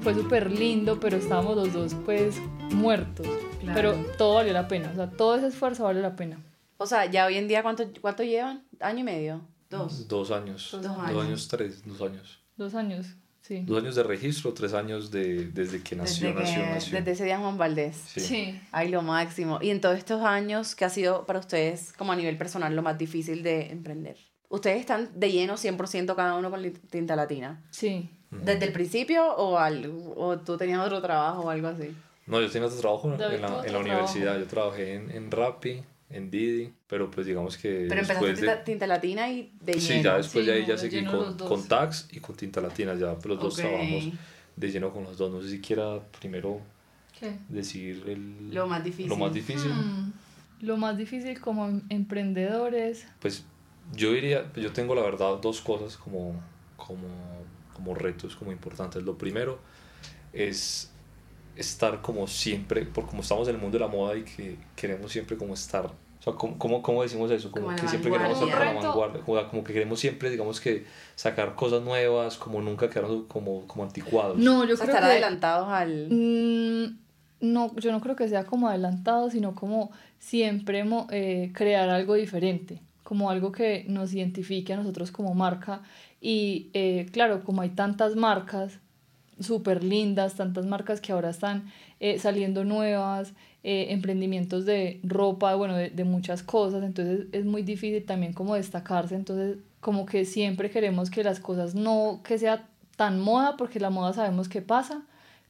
[0.01, 2.41] fue súper lindo, pero estábamos los dos pues
[2.75, 3.29] muertos.
[3.61, 3.75] Claro.
[3.75, 6.39] Pero todo valió la pena, o sea, todo ese esfuerzo valió la pena.
[6.79, 8.65] O sea, ya hoy en día, ¿cuánto, cuánto llevan?
[8.81, 9.41] ¿Año y medio?
[9.71, 10.09] ¿Dos?
[10.09, 10.71] Dos años.
[10.73, 11.25] Dos Dos años.
[11.25, 12.42] años, tres, dos años.
[12.63, 13.07] Dos años,
[13.41, 13.63] sí.
[13.67, 16.99] Dos años de registro, tres años de, desde que nació, Desde, nació, que- nació.
[16.99, 17.97] desde ese día Juan Valdés.
[17.97, 18.21] Sí.
[18.21, 18.61] Sí.
[18.71, 19.59] Ay, lo máximo.
[19.61, 22.83] Y en todos estos años, ¿qué ha sido para ustedes, como a nivel personal, lo
[22.83, 24.17] más difícil de emprender?
[24.49, 27.63] Ustedes están de lleno 100% cada uno con tinta latina.
[27.71, 28.11] Sí.
[28.31, 31.95] ¿Desde el principio o, al, o tú tenías otro trabajo o algo así?
[32.27, 34.39] No, yo tenía otro trabajo en, la, en la universidad.
[34.39, 38.57] Yo trabajé en, en Rappi, en Didi, pero pues digamos que Pero empezaste después de...
[38.65, 40.03] tinta, latina y de Sí, lleno.
[40.05, 41.49] ya después Sí, de ahí no, ya seguí con, dos.
[41.49, 43.61] con Tax y con Tinta Latina, ya los dos Ok.
[43.61, 44.05] trabajamos
[44.57, 45.33] de lleno con los dos.
[45.33, 46.61] No sé si quiera primero
[47.19, 47.33] ¿Qué?
[47.49, 49.09] decir el, Lo más difícil.
[49.09, 49.71] lo más difícil.
[49.73, 50.13] Mm,
[50.61, 53.07] Lo más difícil como em- emprendedores.
[53.21, 53.45] Pues
[53.95, 56.41] yo diría, yo tengo la verdad dos cosas como,
[56.77, 57.09] como,
[57.75, 59.03] como retos, como importantes.
[59.03, 59.59] Lo primero
[60.33, 60.92] es
[61.57, 65.13] estar como siempre, por como estamos en el mundo de la moda y que queremos
[65.13, 67.51] siempre como estar, o sea, ¿cómo, cómo, cómo decimos eso?
[67.51, 68.89] Como, Como que siempre queremos estar a la vanguardia.
[68.91, 70.85] vanguardia, o sea, como que queremos siempre, digamos que
[71.17, 74.39] sacar cosas nuevas, como nunca quedarnos como, como anticuados.
[74.39, 75.11] No, yo O sea, creo estar que...
[75.17, 76.09] adelantados al...
[76.11, 76.99] Mm,
[77.41, 82.15] no, yo no creo que sea como adelantado, sino como siempre mo- eh, crear algo
[82.15, 85.83] diferente, como algo que nos identifique a nosotros como marca.
[86.21, 88.79] Y eh, claro, como hay tantas marcas
[89.43, 91.65] súper lindas, tantas marcas que ahora están
[92.01, 97.63] eh, saliendo nuevas, eh, emprendimientos de ropa, bueno, de, de muchas cosas, entonces es muy
[97.63, 102.69] difícil también como destacarse, entonces como que siempre queremos que las cosas no que sea
[102.97, 105.03] tan moda, porque la moda sabemos que pasa,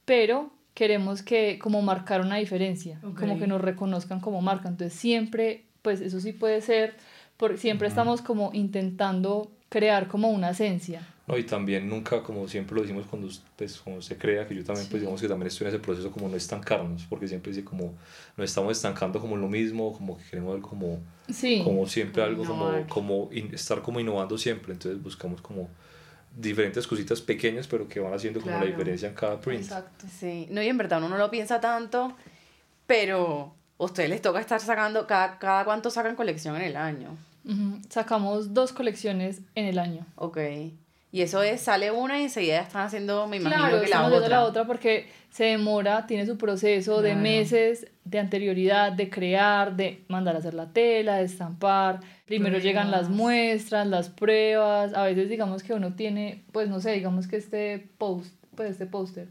[0.05, 5.65] pero queremos que como marcar una diferencia, como que nos reconozcan como marca, entonces siempre,
[5.81, 6.95] pues eso sí puede ser
[7.37, 11.01] porque siempre estamos como intentando crear como una esencia.
[11.25, 14.63] No, y también nunca, como siempre lo decimos cuando, pues, cuando se crea, que yo
[14.63, 17.63] también, pues digamos que también estoy en ese proceso como no estancarnos, porque siempre dice
[17.63, 17.93] como
[18.37, 20.99] nos estamos estancando como en lo mismo, como que queremos ver como,
[21.31, 21.61] Sí.
[21.63, 22.87] como siempre algo, como, Innovar.
[22.87, 25.69] como in- estar como innovando siempre, entonces buscamos como
[26.35, 28.65] diferentes cositas pequeñas, pero que van haciendo como Claro.
[28.65, 29.63] la diferencia en cada print.
[29.63, 30.05] Exacto.
[30.19, 32.15] Sí, no, y en verdad uno no lo piensa tanto,
[32.85, 37.17] pero a ustedes les toca estar sacando, cada, cada cuánto sacan colección en el año.
[37.89, 40.05] Sacamos dos colecciones en el año.
[40.15, 40.37] Ok.
[41.11, 44.27] Y eso es, sale una y enseguida están haciendo, me imagino Claro, que la otra.
[44.29, 50.03] la otra porque se demora, tiene su proceso de meses de anterioridad, de crear, de
[50.07, 51.99] mandar a hacer la tela, de estampar.
[52.25, 54.95] Primero llegan las muestras, las pruebas.
[54.95, 58.87] A veces digamos que uno tiene, pues no sé, digamos que este post, pues este
[58.87, 59.27] póster,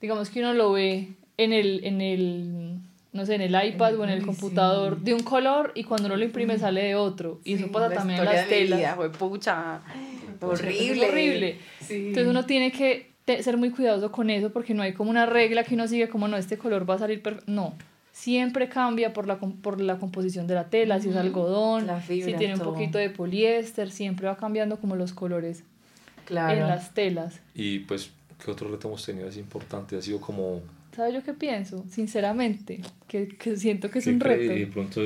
[0.00, 2.78] digamos que uno lo ve en el, en el,
[3.16, 6.06] no sé, en el iPad o en el Ay, computador de un color y cuando
[6.06, 7.40] uno lo imprime sale de otro.
[7.44, 8.78] Y eso Sí, pasa la también en las telas.
[8.78, 9.80] vida, fue pucha.
[10.40, 10.92] Horrible.
[11.06, 11.58] Es horrible.
[11.80, 11.94] Sí.
[12.08, 13.10] Entonces uno tiene que
[13.42, 16.28] ser muy cuidadoso con eso porque no hay como una regla que uno sigue como
[16.28, 17.50] no, este color va a salir perfecto.
[17.50, 17.74] No,
[18.12, 22.22] siempre cambia por la, por la composición de la tela, si es algodón, Las si
[22.22, 22.72] tiene un todo.
[22.74, 25.64] poquito de poliéster, siempre va cambiando como los colores
[26.24, 26.60] Claro.
[26.60, 27.40] en las telas.
[27.54, 28.10] Y pues,
[28.44, 29.96] ¿qué otro reto hemos tenido así importante?
[29.96, 30.60] Ha sido como...
[30.96, 31.84] ¿Sabes yo qué pienso?
[31.90, 34.52] Sinceramente, que, que siento que es ¿qué un reto.
[34.52, 35.02] Y de pronto...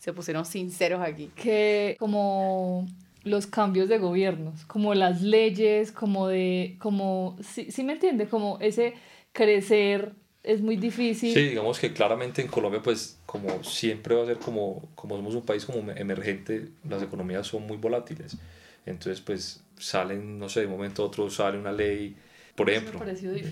[0.00, 1.30] Se pusieron sinceros aquí.
[1.36, 2.88] que como
[3.22, 8.58] los cambios de gobiernos, como las leyes, como de, como, sí, sí me entiende, como
[8.60, 8.94] ese
[9.32, 11.32] crecer es muy difícil.
[11.32, 15.36] Sí, digamos que claramente en Colombia, pues como siempre va a ser como, como somos
[15.36, 18.36] un país como emergente, las economías son muy volátiles.
[18.84, 22.16] Entonces, pues salen, no sé, de un momento a otro sale una ley,
[22.54, 23.00] por ejemplo,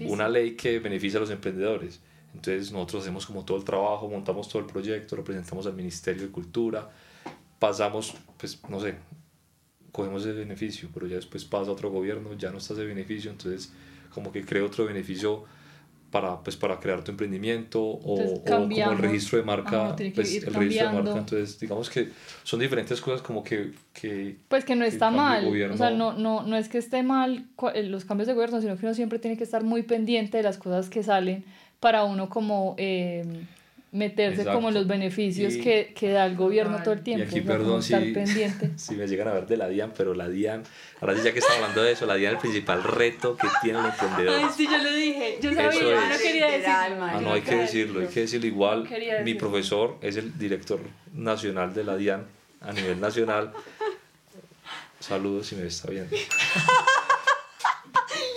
[0.06, 2.00] una ley que beneficia a los emprendedores.
[2.34, 6.22] Entonces nosotros hacemos como todo el trabajo, montamos todo el proyecto, lo presentamos al Ministerio
[6.22, 6.90] de Cultura,
[7.58, 8.94] pasamos, pues no sé,
[9.90, 13.72] cogemos ese beneficio, pero ya después pasa otro gobierno, ya no está ese beneficio, entonces
[14.14, 15.44] como que crea otro beneficio
[16.10, 19.00] para, pues, para crear tu emprendimiento o, Entonces, o como el cambiamos.
[19.00, 22.08] registro de marca, pues, el registro de marca, entonces digamos que
[22.42, 26.12] son diferentes cosas como que, que Pues que no el está mal, o sea, no,
[26.12, 29.18] no, no es que esté mal eh, los cambios de gobierno, sino que uno siempre
[29.18, 31.44] tiene que estar muy pendiente de las cosas que salen
[31.78, 33.24] para uno como eh,
[33.92, 37.24] meterse como en los beneficios Y- que, que da el gobierno todo el tiempo.
[37.24, 38.70] Y aquí, perdón, estar si, pendiente.
[38.76, 40.62] si me llegan a ver de la DIAN, pero la DIAN,
[41.00, 43.48] ahora sí ya que estamos hablando de eso, la DIAN es el principal reto que
[43.62, 44.52] tiene el emprendedor.
[44.56, 46.08] sí, yo lo dije, yo sabía, Eso yo es.
[46.08, 47.04] no quería decirlo.
[47.04, 48.86] Ah, no, hay que decirlo, hay que decirlo igual.
[48.88, 49.38] Quería Mi decirlo.
[49.50, 50.78] profesor es el director
[51.12, 52.26] nacional de la DIAN
[52.60, 53.52] a nivel nacional.
[55.00, 56.14] Saludos si me está viendo.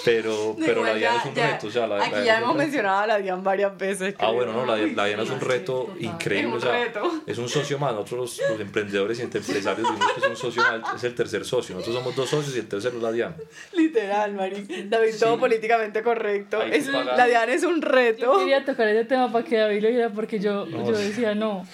[0.05, 1.67] Pero, pero la igual DIAN ya- es un ya- reto.
[1.67, 4.13] O sea, la, la aquí DIAN ya hemos mencionado a la Dian varias veces.
[4.15, 4.33] Ah, creo.
[4.33, 6.47] bueno, no, la, la DIAN es un reto increíble.
[6.49, 7.11] Es un o sea, reto.
[7.25, 7.93] es un socio más.
[7.93, 11.45] Nosotros, los, los emprendedores y empresarios, decimos que es un socio más, es el tercer
[11.45, 11.75] socio.
[11.75, 13.35] Nosotros somos dos socios y el tercero es la DIAN.
[13.73, 14.67] Literal, Mari.
[14.89, 16.61] David, todo políticamente correcto.
[16.61, 18.37] Es- la Dian es un Yo reto.
[18.39, 21.65] quería tocar ese tema para que David lo viera porque yo, No, yo decía no.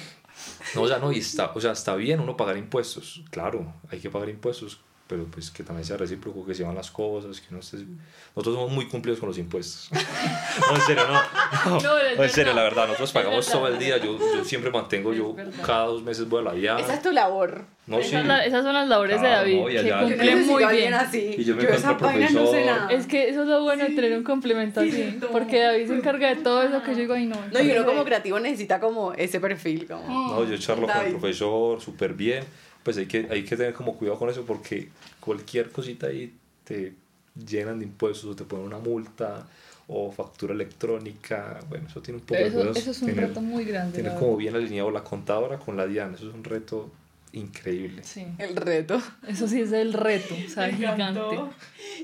[0.75, 3.99] No, o sea, no, y está, o sea, está bien uno pagar impuestos, claro, hay
[3.99, 4.79] que pagar impuestos,
[5.09, 7.81] pero pues que también sea recíproco, que se van las cosas, que no estés...
[8.35, 9.89] Nosotros somos muy cumplidos con los impuestos.
[10.69, 11.13] no, en serio, no.
[11.71, 13.59] No, No, es en serio, la verdad, nosotros pagamos verdad.
[13.59, 15.65] todo el día, yo, yo siempre mantengo, yo verdad.
[15.65, 16.79] cada dos meses voy a la DIAN.
[16.79, 17.65] Esa es tu labor.
[17.87, 18.09] No, sí.
[18.09, 20.65] Esas, la- esas son las labores de David, no, y que allá- Yo cumple muy
[20.75, 20.93] bien.
[20.93, 21.35] así.
[21.39, 22.65] Y yo me esa encuentro no sé profesor.
[22.67, 22.91] nada.
[22.91, 25.29] Es que eso es lo bueno de tener un complemento así, Siento.
[25.31, 27.35] porque David se encarga de todo eso que yo digo, ay no.
[27.51, 29.87] No, y uno como creativo necesita como ese perfil.
[29.87, 30.03] Como...
[30.35, 31.11] No, yo charlo con el David.
[31.17, 32.43] profesor súper bien,
[32.89, 36.95] pues hay que, hay que tener como cuidado con eso porque cualquier cosita ahí te
[37.47, 39.47] llenan de impuestos o te ponen una multa
[39.87, 42.77] o factura electrónica, bueno, eso tiene un poco de Eso, cosas.
[42.77, 43.95] eso es un tener, reto muy grande.
[43.95, 46.89] tener como bien alineado la contadora con la DIAN, eso es un reto
[47.33, 48.03] increíble.
[48.03, 49.01] Sí, El reto.
[49.27, 51.19] eso sí es el reto, o sea, gigante.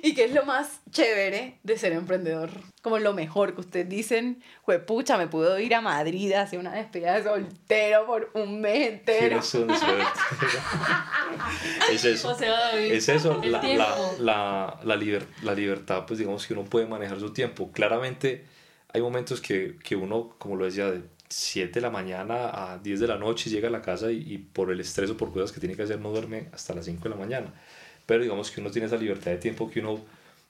[0.04, 2.50] ¿Y qué es lo más chévere de ser emprendedor?
[2.82, 4.44] Como lo mejor que ustedes dicen,
[4.86, 8.88] pucha, me puedo ir a Madrid a hacer una despedida de soltero por un mes
[8.90, 9.42] entero.
[9.42, 10.06] Tienes un suerte.
[11.92, 12.30] es eso.
[12.30, 16.54] O sea, David, Es eso, la, la, la, la, liber- la libertad, pues digamos que
[16.54, 17.72] uno puede manejar su tiempo.
[17.72, 18.46] Claramente
[18.94, 23.00] hay momentos que, que uno, como lo decía, de 7 de la mañana a 10
[23.00, 25.52] de la noche llega a la casa y, y por el estrés o por cosas
[25.52, 27.54] que tiene que hacer no duerme hasta las 5 de la mañana.
[28.06, 30.00] Pero digamos que uno tiene esa libertad de tiempo que uno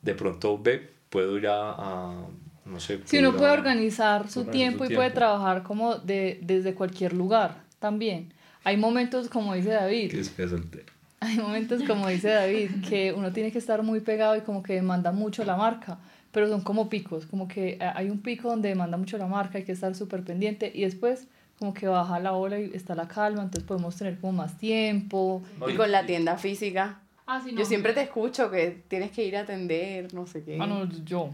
[0.02, 2.28] de pronto ve, puedo ir a, a,
[2.66, 3.00] no sé.
[3.06, 6.74] Si uno puede a- organizar su organizar tiempo su y puede trabajar como de, desde
[6.76, 8.34] cualquier lugar también.
[8.64, 10.92] Hay momentos, como dice David, Que es que soltero.
[11.20, 14.74] Hay momentos, como dice David, que uno tiene que estar muy pegado y como que
[14.74, 15.98] demanda mucho la marca,
[16.36, 19.58] pero son como picos, como que eh, hay un pico donde demanda mucho la marca,
[19.58, 23.08] hay que estar súper pendiente y después como que baja la ola y está la
[23.08, 25.42] calma, entonces podemos tener como más tiempo.
[25.66, 27.00] Y con la tienda física.
[27.26, 30.58] Ah, sí, Yo siempre te escucho que tienes que ir a atender, no sé qué.
[30.60, 31.30] Ah, no, yo.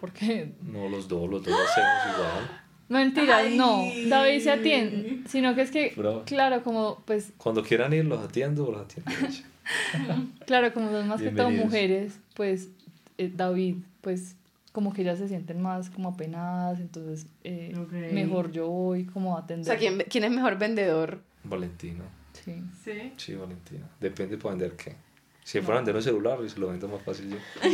[0.00, 2.60] Porque No, los dos, los dos lo hacemos igual.
[2.88, 3.58] Mentiras, Ay.
[3.58, 3.84] no.
[4.08, 5.20] David se atiende.
[5.28, 6.22] Sino que es que, Bravo.
[6.24, 9.12] claro, como pues, Cuando quieran ir, los atiendo, los atiendo.
[10.46, 12.70] claro, como son más que todo mujeres, pues
[13.18, 14.37] eh, David, pues
[14.72, 17.74] como que ellas se sienten más como apenadas, entonces eh,
[18.12, 19.64] mejor yo voy como a O atender.
[19.66, 21.20] sea, ¿quién, quién es mejor vendedor?
[21.44, 22.04] Valentina.
[22.44, 22.62] Sí.
[22.84, 23.12] Sí.
[23.16, 23.86] Sí, Valentina.
[24.00, 24.94] Depende para vender qué.
[25.42, 27.36] Si fuera a vender un celular, se lo vendo más fácil yo.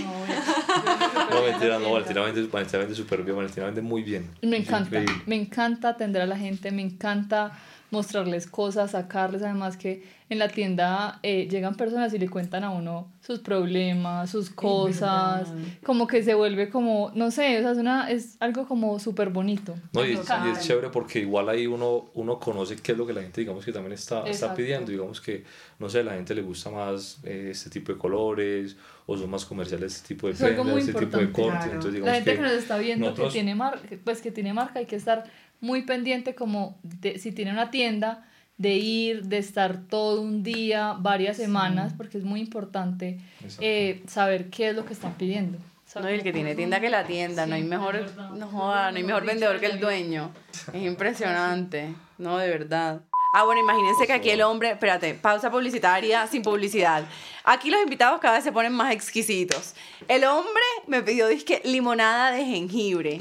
[1.31, 4.31] No, mentira, no, Valentina vende, Valentina vende súper bien, Valentina vende muy bien.
[4.43, 7.53] Me encanta, me encanta atender a la gente, me encanta
[7.95, 12.71] mostrarles cosas, sacarles, además que en la tienda eh, llegan personas y le cuentan a
[12.71, 15.53] uno sus problemas, sus cosas,
[15.85, 19.31] como que se vuelve como, no sé, o sea, es, una, es algo como súper
[19.31, 19.75] bonito.
[19.93, 23.07] No, y es, y es chévere porque igual ahí uno, uno conoce qué es lo
[23.07, 24.91] que la gente, digamos, que también está, está pidiendo.
[24.91, 25.45] Digamos que,
[25.79, 28.77] no sé, la gente le gusta más eh, este tipo de colores
[29.07, 31.53] o son más comerciales este tipo de prendas, este tipo de cortes.
[31.65, 31.73] Claro.
[31.75, 34.31] Entonces, La digamos gente que, que nos está viendo nosotros- que tiene marca, pues que
[34.31, 35.25] tiene marca, hay que estar
[35.61, 40.95] muy pendiente como de, si tiene una tienda, de ir, de estar todo un día,
[40.99, 43.19] varias semanas, porque es muy importante
[43.61, 45.59] eh, saber qué es lo que están pidiendo.
[46.01, 48.97] No, y el que tiene tienda que la tienda, no hay mejor, no joda, no
[48.97, 50.33] hay mejor vendedor que el dueño.
[50.73, 53.03] Es impresionante, no, de verdad.
[53.37, 57.03] Ah, bueno, imagínense que aquí el hombre, espérate, pausa publicitaria sin publicidad.
[57.43, 59.75] Aquí los invitados cada vez se ponen más exquisitos.
[60.07, 63.19] El hombre me pidió disque limonada de jengibre.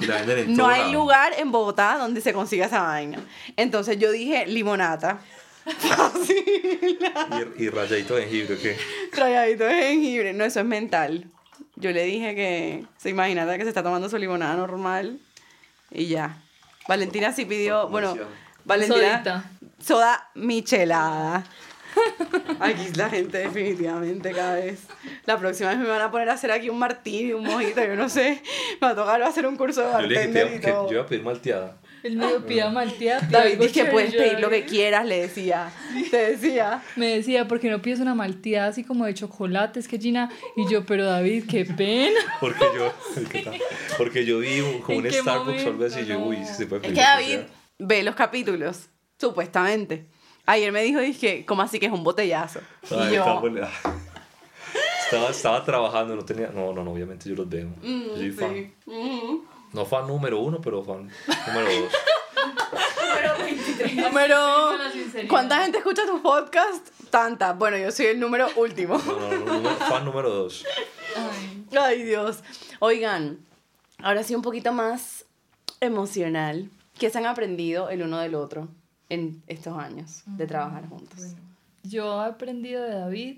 [0.50, 3.26] No hay lugar en Bogotá donde se consiga esa vaina.
[3.58, 5.20] Entonces yo dije limonata.
[5.66, 7.00] Fácil.
[7.58, 8.78] Y, y rayadito de jengibre, ¿qué?
[9.14, 10.34] Rayadito de jengibre.
[10.34, 11.26] No, eso es mental.
[11.76, 15.20] Yo le dije que se imaginara que se está tomando su limonada normal
[15.90, 16.38] y ya.
[16.88, 18.16] Valentina sí pidió, bueno,
[18.66, 19.52] Valentina, Sodita.
[19.84, 21.44] Soda michelada.
[22.60, 24.88] Aquí la gente definitivamente cada vez.
[25.26, 27.96] La próxima vez me van a poner a hacer aquí un martini, un mojito, yo
[27.96, 28.42] no sé.
[28.82, 30.60] Me va a tocar hacer un curso de Yo le dije que, bartender te y
[30.60, 30.88] que todo.
[30.88, 31.78] yo iba a pedir malteada.
[32.02, 33.22] El medio pida malteada.
[33.22, 35.72] pida David algo dice que puedes pedir lo que quieras, le decía.
[36.12, 36.82] Te decía.
[36.98, 39.80] Me decía, ¿por qué no pides una malteada así como de chocolate?
[39.80, 40.30] Es que Gina.
[40.58, 42.20] Y yo, pero David, qué pena.
[42.42, 42.92] Porque yo,
[43.98, 46.02] porque yo vi como ¿En un Starbucks o algo así.
[46.02, 47.40] y Yo, uy, se puede Es pedir que lo David
[47.80, 50.06] ve los capítulos, supuestamente.
[50.46, 52.60] Ayer me dijo, dije, ¿cómo así que es un botellazo?
[52.92, 53.42] Ay, y yo, estaba,
[55.06, 56.50] estaba, estaba trabajando, no tenía.
[56.50, 57.68] No, no, no, obviamente yo los veo.
[57.82, 58.54] mm, Yo soy fan.
[58.54, 58.74] sí.
[58.86, 59.38] Mm.
[59.74, 61.10] No fan número uno, pero fan
[61.48, 61.94] número dos.
[63.96, 64.78] Número...
[64.78, 65.30] La sinceridad.
[65.30, 66.88] ¿Cuánta gente escucha tu podcast?
[67.10, 67.54] Tanta.
[67.54, 68.98] Bueno, yo soy el número último.
[68.98, 70.66] No, no, no, número- fan número dos.
[71.16, 72.44] Ay, Ay, Dios.
[72.80, 73.40] Oigan,
[74.02, 75.26] ahora sí un poquito más
[75.80, 76.70] emocional.
[76.98, 78.68] ¿Qué se han aprendido el uno del otro
[79.14, 81.36] en estos años de trabajar juntos?
[81.84, 83.38] Yo he aprendido de David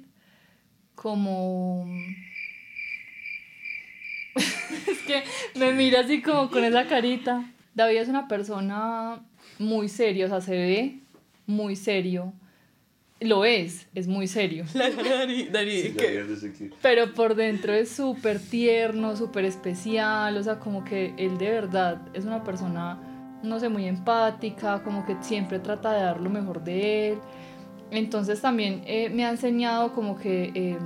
[0.96, 1.86] como...
[4.36, 5.24] es que
[5.58, 7.52] me mira así como con esa carita.
[7.74, 9.22] David es una persona
[9.60, 11.00] muy seria, o sea, se ve
[11.46, 12.34] muy serio.
[13.22, 14.66] Lo es, es muy serio.
[14.74, 16.72] La Dani, Dani, Sí, que-.
[16.82, 22.02] Pero por dentro es súper tierno, súper especial, o sea, como que él de verdad
[22.14, 23.00] es una persona,
[23.44, 27.20] no sé, muy empática, como que siempre trata de dar lo mejor de él.
[27.92, 30.78] Entonces también eh, me ha enseñado como que, eh,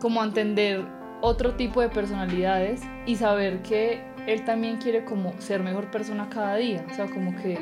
[0.00, 0.84] como a entender
[1.20, 6.56] otro tipo de personalidades y saber que él también quiere como ser mejor persona cada
[6.56, 7.58] día, o sea, como que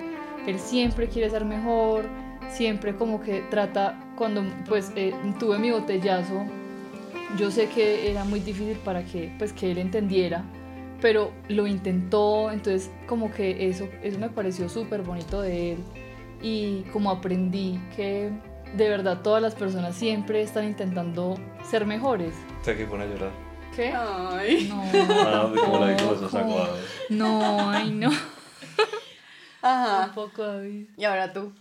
[0.47, 2.07] él siempre quiere ser mejor,
[2.49, 6.45] siempre como que trata, cuando pues eh, tuve mi botellazo,
[7.39, 10.45] yo sé que era muy difícil para que, pues, que él entendiera,
[11.03, 15.79] pero lo intentó, entonces como que eso, eso me pareció súper bonito de él
[16.41, 18.31] y como aprendí que
[18.77, 21.37] de verdad todas las personas siempre están intentando
[21.69, 22.33] ser mejores.
[22.65, 23.31] Te que pone a llorar.
[23.77, 23.93] ¿Qué?
[23.95, 24.69] Ay.
[24.69, 24.83] No,
[25.27, 26.59] Ah, como la vi con los ojos tampoco.
[26.61, 26.81] aguados.
[27.11, 28.11] No, ay no,
[29.63, 30.01] Ajá.
[30.07, 30.89] tampoco David.
[30.97, 31.53] Y ahora tú.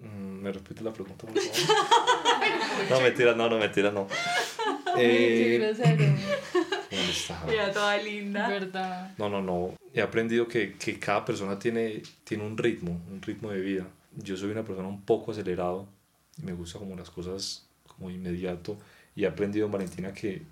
[0.00, 2.90] Mm, ¿Me repite la pregunta, por favor?
[2.90, 4.06] no, mentira, no, no, mentira, no.
[4.98, 5.74] Qué Eh.
[7.46, 8.48] Mira, toda linda.
[8.48, 9.14] verdad.
[9.18, 9.74] No, no, no.
[9.92, 13.86] He aprendido que, que cada persona tiene, tiene un ritmo, un ritmo de vida.
[14.16, 15.88] Yo soy una persona un poco acelerado.
[16.42, 18.78] Me gusta como las cosas como inmediato.
[19.14, 20.42] Y he aprendido en Valentina que,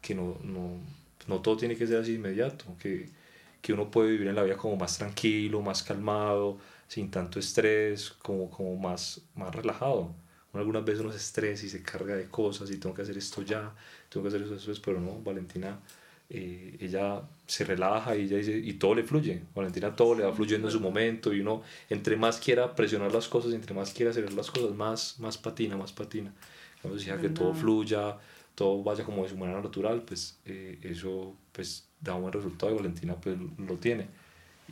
[0.00, 0.78] que no, no,
[1.26, 2.64] no todo tiene que ser así inmediato.
[2.78, 3.08] Que,
[3.60, 8.10] que uno puede vivir en la vida como más tranquilo, más calmado, sin tanto estrés,
[8.10, 10.14] como, como más, más relajado.
[10.56, 13.18] Uno algunas veces uno se estresa y se carga de cosas y tengo que hacer
[13.18, 13.74] esto ya,
[14.08, 15.78] tengo que hacer eso después, pero no, Valentina
[16.30, 19.42] eh, ella se relaja y ella dice, y todo le fluye.
[19.54, 23.28] Valentina todo le va fluyendo en su momento y uno, entre más quiera presionar las
[23.28, 26.32] cosas, entre más quiera hacer las cosas, más, más patina, más patina.
[26.80, 28.16] Cuando decía que todo fluya,
[28.54, 32.72] todo vaya como de su manera natural, pues eh, eso pues da un buen resultado
[32.72, 34.06] y Valentina pues lo tiene.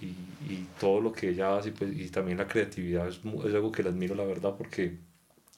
[0.00, 0.06] Y,
[0.52, 3.82] y todo lo que ella hace, pues, y también la creatividad es, es algo que
[3.82, 4.98] le admiro, la verdad, porque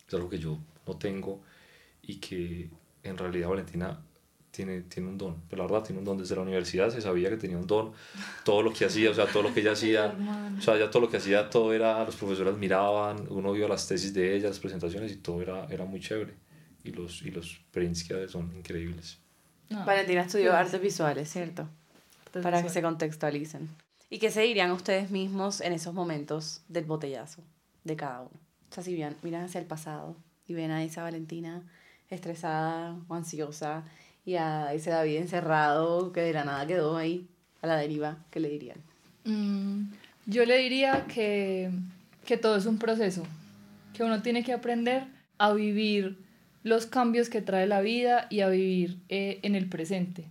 [0.06, 1.42] es algo que yo no tengo
[2.02, 2.70] y que
[3.02, 4.00] en realidad Valentina
[4.56, 6.16] tiene, tiene un don, pero la verdad tiene un don.
[6.16, 7.92] Desde la universidad se sabía que tenía un don,
[8.44, 10.16] todo lo que hacía, o sea, todo lo que ella hacía,
[10.58, 13.86] o sea, ya todo lo que hacía, todo era, los profesores miraban, uno vio las
[13.86, 16.34] tesis de ella, las presentaciones y todo era, era muy chévere.
[16.84, 19.18] Y los, y los prints que son increíbles.
[19.70, 21.68] Valentina estudió artes visuales, ¿cierto?
[22.42, 23.68] Para que se contextualicen.
[24.08, 27.42] ¿Y qué se dirían ustedes mismos en esos momentos del botellazo
[27.82, 28.45] de cada uno?
[28.76, 30.14] Sea, si bien, miran hacia el pasado
[30.46, 31.62] y ven a esa Valentina
[32.10, 33.84] estresada o ansiosa
[34.26, 37.26] y a ese David encerrado que de la nada quedó ahí
[37.62, 38.76] a la deriva, ¿qué le dirían?
[39.24, 39.92] Mm,
[40.26, 41.70] yo le diría que,
[42.26, 43.22] que todo es un proceso,
[43.94, 45.06] que uno tiene que aprender
[45.38, 46.18] a vivir
[46.62, 50.26] los cambios que trae la vida y a vivir eh, en el presente.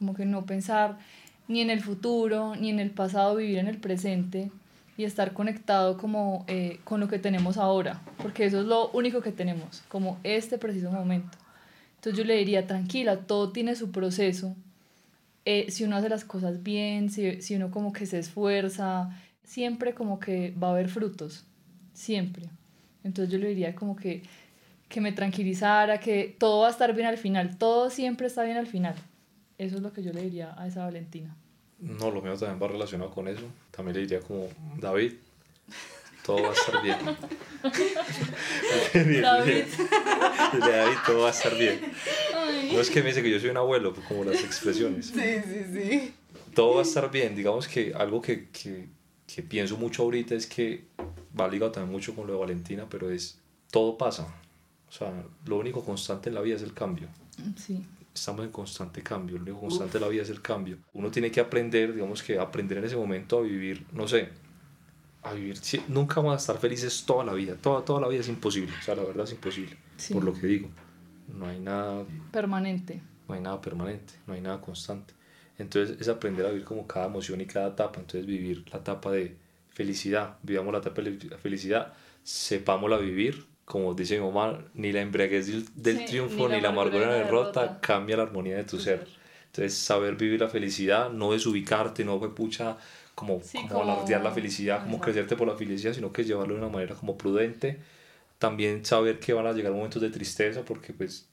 [0.00, 0.98] Como que no pensar
[1.46, 4.50] ni en el futuro, ni en el pasado, vivir en el presente
[4.96, 9.20] y estar conectado como eh, con lo que tenemos ahora, porque eso es lo único
[9.20, 11.36] que tenemos, como este preciso momento.
[11.96, 14.56] Entonces yo le diría, tranquila, todo tiene su proceso.
[15.44, 19.10] Eh, si uno hace las cosas bien, si, si uno como que se esfuerza,
[19.44, 21.44] siempre como que va a haber frutos,
[21.92, 22.48] siempre.
[23.04, 24.22] Entonces yo le diría como que,
[24.88, 28.56] que me tranquilizara, que todo va a estar bien al final, todo siempre está bien
[28.56, 28.94] al final.
[29.58, 31.36] Eso es lo que yo le diría a esa Valentina.
[31.78, 33.42] No, lo mío también va relacionado con eso.
[33.70, 34.48] También le diría como,
[34.78, 35.12] David,
[36.24, 36.98] todo va a estar bien.
[39.22, 39.64] David.
[40.58, 41.80] David, todo va a estar bien.
[42.72, 45.06] No es que me dice que yo soy un abuelo, pues, como las expresiones.
[45.06, 46.14] Sí, sí, sí.
[46.54, 47.36] Todo va a estar bien.
[47.36, 48.88] Digamos que algo que, que,
[49.26, 50.84] que pienso mucho ahorita es que
[51.38, 53.38] va ligado también mucho con lo de Valentina, pero es
[53.70, 54.26] todo pasa.
[54.88, 55.12] O sea,
[55.44, 57.08] lo único constante en la vida es el cambio.
[57.56, 57.84] Sí.
[58.16, 60.78] Estamos en constante cambio, lo único constante en la vida es el cambio.
[60.94, 64.30] Uno tiene que aprender, digamos que aprender en ese momento a vivir, no sé,
[65.22, 68.28] a vivir, nunca vamos a estar felices toda la vida, toda, toda la vida es
[68.28, 69.76] imposible, o sea, la verdad es imposible,
[70.12, 70.70] por lo que digo,
[71.28, 75.12] no hay nada permanente, no hay nada permanente, no hay nada constante,
[75.58, 79.12] entonces es aprender a vivir como cada emoción y cada etapa, entonces vivir la etapa
[79.12, 79.36] de
[79.68, 81.92] felicidad, vivamos la etapa de felicidad,
[82.22, 87.18] sepámosla vivir, como dice mi mamá, ni la embriaguez del, triunfo ni la amargura de
[87.18, 89.06] la derrota, cambia la armonía de tu, ser.
[89.46, 92.76] Entonces, saber vivir la felicidad, no desubicarte, no fue pucha,
[93.16, 96.68] como, como, alardear la felicidad, como crecerte por la felicidad, sino que llevarlo de una
[96.68, 97.80] manera como prudente.
[98.38, 101.28] También saber que van a llegar momentos de tristeza, porque pues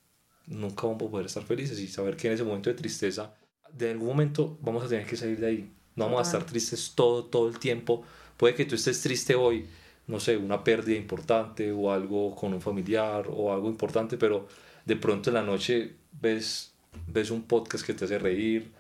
[0.48, 3.36] nunca vamos a poder estar felices y saber que en ese momento de tristeza,
[3.72, 5.72] de algún momento vamos a tener que salir de ahí.
[5.96, 8.04] No vamos a estar tristes todo, todo el tiempo.
[8.38, 9.68] Puede que tú estés triste hoy,
[10.08, 14.48] no sé, una pérdida importante o algo con un familiar o algo importante, pero
[14.86, 16.74] de pronto en la noche ves,
[17.08, 18.72] ves un podcast que te hace reír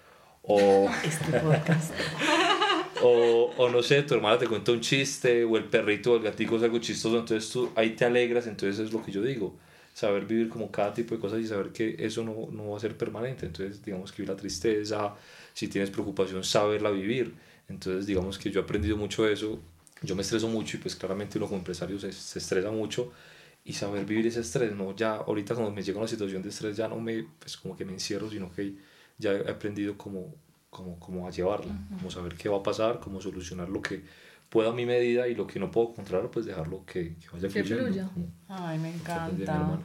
[0.41, 0.89] o...
[1.03, 1.93] Este podcast.
[3.05, 6.23] O, o, no sé, tu hermana te cuenta un chiste, o el perrito o el
[6.23, 9.57] gatito es algo chistoso, entonces tú ahí te alegras, entonces es lo que yo digo.
[9.93, 12.79] Saber vivir como cada tipo de cosas y saber que eso no, no va a
[12.79, 13.45] ser permanente.
[13.45, 15.15] Entonces, digamos que vivir la tristeza,
[15.53, 17.33] si tienes preocupación, saberla vivir.
[17.67, 19.59] Entonces, digamos que yo he aprendido mucho eso.
[20.03, 23.11] Yo me estreso mucho y pues claramente uno como empresario se, se estresa mucho
[23.63, 26.75] y saber vivir ese estrés, no ya ahorita cuando me llega una situación de estrés
[26.75, 28.75] ya no me, pues como que me encierro, sino que
[29.17, 30.35] ya he aprendido como
[30.69, 34.03] cómo, cómo a llevarla, cómo saber qué va a pasar, cómo solucionar lo que
[34.49, 37.47] pueda a mi medida y lo que no puedo controlar, pues dejarlo que, que vaya
[37.47, 38.09] que fluyendo.
[38.49, 39.79] Ay, me encanta.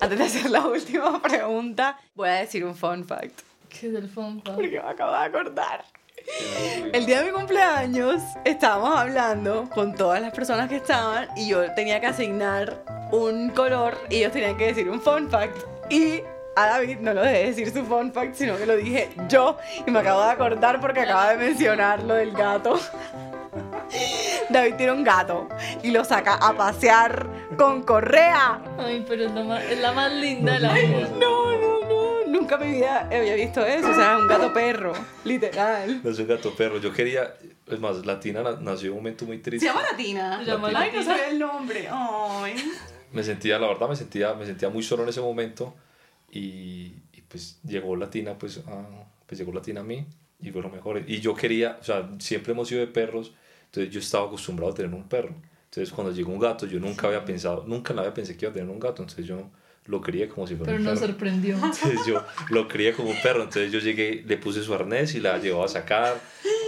[0.00, 3.42] Antes de hacer la última pregunta, voy a decir un fun fact.
[3.68, 4.56] ¿Qué es el fun fact?
[4.56, 5.84] Porque me acabo de acordar.
[6.92, 11.72] El día de mi cumpleaños estábamos hablando con todas las personas que estaban y yo
[11.74, 15.56] tenía que asignar un color y ellos tenían que decir un fun fact.
[15.90, 16.22] Y
[16.56, 19.56] a David no lo dejé decir su fun fact, sino que lo dije yo
[19.86, 22.78] y me acabo de acordar porque acaba de mencionar lo del gato.
[24.50, 25.48] David tiene un gato
[25.82, 28.60] y lo saca a pasear con correa.
[28.78, 31.08] Ay, pero es la más, es la más linda de la vida.
[31.18, 31.71] No, no, no.
[32.32, 33.90] Nunca en mi vida había visto eso.
[33.90, 36.00] O sea, un gato perro, literal.
[36.02, 36.78] No es un gato perro.
[36.78, 37.34] Yo quería.
[37.66, 39.66] Es más, Latina nació en un momento muy triste.
[39.66, 40.38] ¿Se llama Latina?
[40.38, 41.86] Se llama Ay, no sabía el nombre.
[41.90, 42.54] Ay.
[43.12, 45.74] Me sentía, la verdad, me sentía, me sentía muy solo en ese momento.
[46.30, 48.86] Y, y, pues llegó Latina, pues, a,
[49.26, 50.06] pues llegó Latina a mí
[50.40, 51.02] y fue lo mejor.
[51.06, 53.34] Y yo quería, o sea, siempre hemos sido de perros,
[53.66, 55.34] entonces yo estaba acostumbrado a tener un perro.
[55.64, 58.46] Entonces cuando llegó un gato, yo nunca había pensado, nunca en la vida pensé que
[58.46, 59.50] iba a tener un gato, entonces yo
[59.86, 61.12] lo crié como si fuera Pero un nos perro.
[61.12, 61.54] sorprendió.
[61.56, 63.42] Entonces yo lo crié como un perro.
[63.42, 66.14] Entonces yo llegué, le puse su arnés y la llevaba a sacar.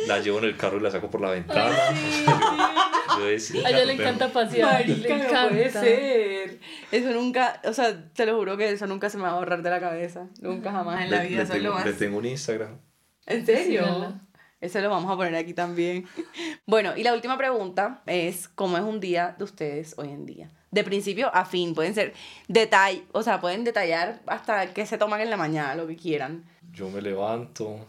[0.09, 1.75] La llevo en el carro y la saco por la ventana.
[3.19, 4.81] Yo decía, A ella le pero- encanta pasear.
[4.87, 5.49] le Marica, no encanta.
[5.49, 6.61] puede ser.
[6.91, 9.63] Eso nunca, o sea, te lo juro que eso nunca se me va a borrar
[9.63, 10.27] de la cabeza.
[10.41, 11.45] Nunca jamás en la Le, vida.
[11.45, 12.79] le tengo, más- le tengo un Instagram.
[13.27, 13.85] ¿En serio?
[13.85, 14.15] Sí.
[14.61, 16.07] Eso lo vamos a poner aquí también.
[16.67, 20.51] Bueno, y la última pregunta es, ¿cómo es un día de ustedes hoy en día?
[20.75, 22.15] De principio a fin, pueden ser
[22.49, 26.45] detalle, o sea, pueden detallar hasta qué se toman en la mañana, lo que quieran.
[26.73, 27.87] Yo me levanto,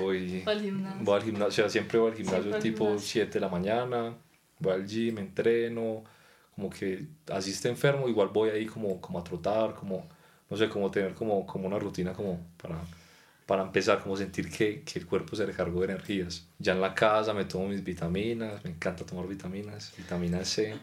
[0.00, 1.04] voy, Voy al gimnasio.
[1.04, 3.08] voy al gimnasio, o sea, siempre voy al Siempre gimnasio al tipo gimnasio.
[3.08, 4.14] 7 de la mañana,
[4.60, 6.04] voy al gym, entreno,
[6.54, 10.08] como que así esté enfermo, igual voy ahí como, como a trotar, como,
[10.48, 12.78] no sé, como tener como, como una rutina como para,
[13.46, 16.47] para empezar, como sentir que, que el cuerpo se recargó de energías.
[16.60, 20.74] Ya en la casa me tomo mis vitaminas, me encanta tomar vitaminas, vitamina C,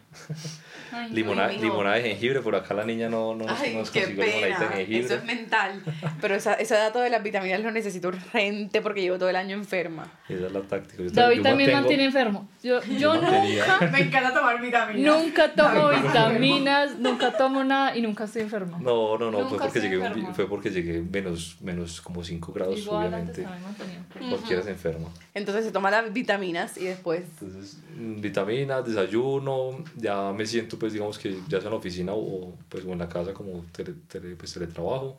[0.94, 1.64] Ay, limonada, Ay, no.
[1.64, 4.70] limonada de jengibre, por acá la niña no, no, Ay, no nos qué consiguió limonadita
[4.70, 5.06] de jengibre.
[5.06, 5.84] Eso es mental.
[6.22, 9.58] Pero esa, ese dato de las vitaminas lo necesito urgente porque llevo todo el año
[9.58, 10.08] enferma.
[10.30, 11.04] Esa es la táctica.
[11.04, 12.48] Yo David yo también mantengo- mantiene enfermo.
[12.64, 15.18] Yo, yo nunca, Me encanta tomar vitaminas.
[15.24, 18.78] nunca tomo vitaminas, nunca tomo nada y nunca estoy enferma.
[18.80, 20.34] No, no, no, fue porque, llegué, enferma.
[20.34, 23.42] fue porque llegué menos, menos como 5 grados, Igual antes obviamente.
[23.44, 24.30] también mantenía.
[24.38, 25.10] Cualquiera se enferma.
[25.36, 27.24] Entonces se toma las vitaminas y después...
[27.42, 32.14] Entonces, mm, vitaminas, desayuno, ya me siento, pues, digamos que ya sea en la oficina
[32.16, 35.18] o, pues, o en la casa como tele, tele- pues, teletrabajo.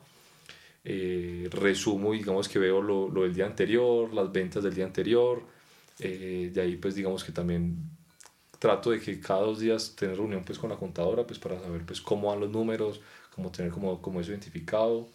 [0.85, 5.43] Eh, resumo digamos que veo lo, lo del día anterior, las ventas del día anterior.
[6.01, 7.77] Eh, de ahí, pues, digamos que también
[8.59, 11.83] trato de que cada dos días tener reunión pues con la contadora pues para saber
[11.85, 13.03] pues cómo van los números,
[13.35, 15.09] cómo tener como, como eso identificado.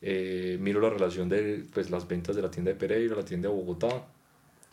[0.00, 3.48] Eh, miro la relación de pues, las ventas de la tienda de Pereira, la tienda
[3.50, 4.06] de Bogotá,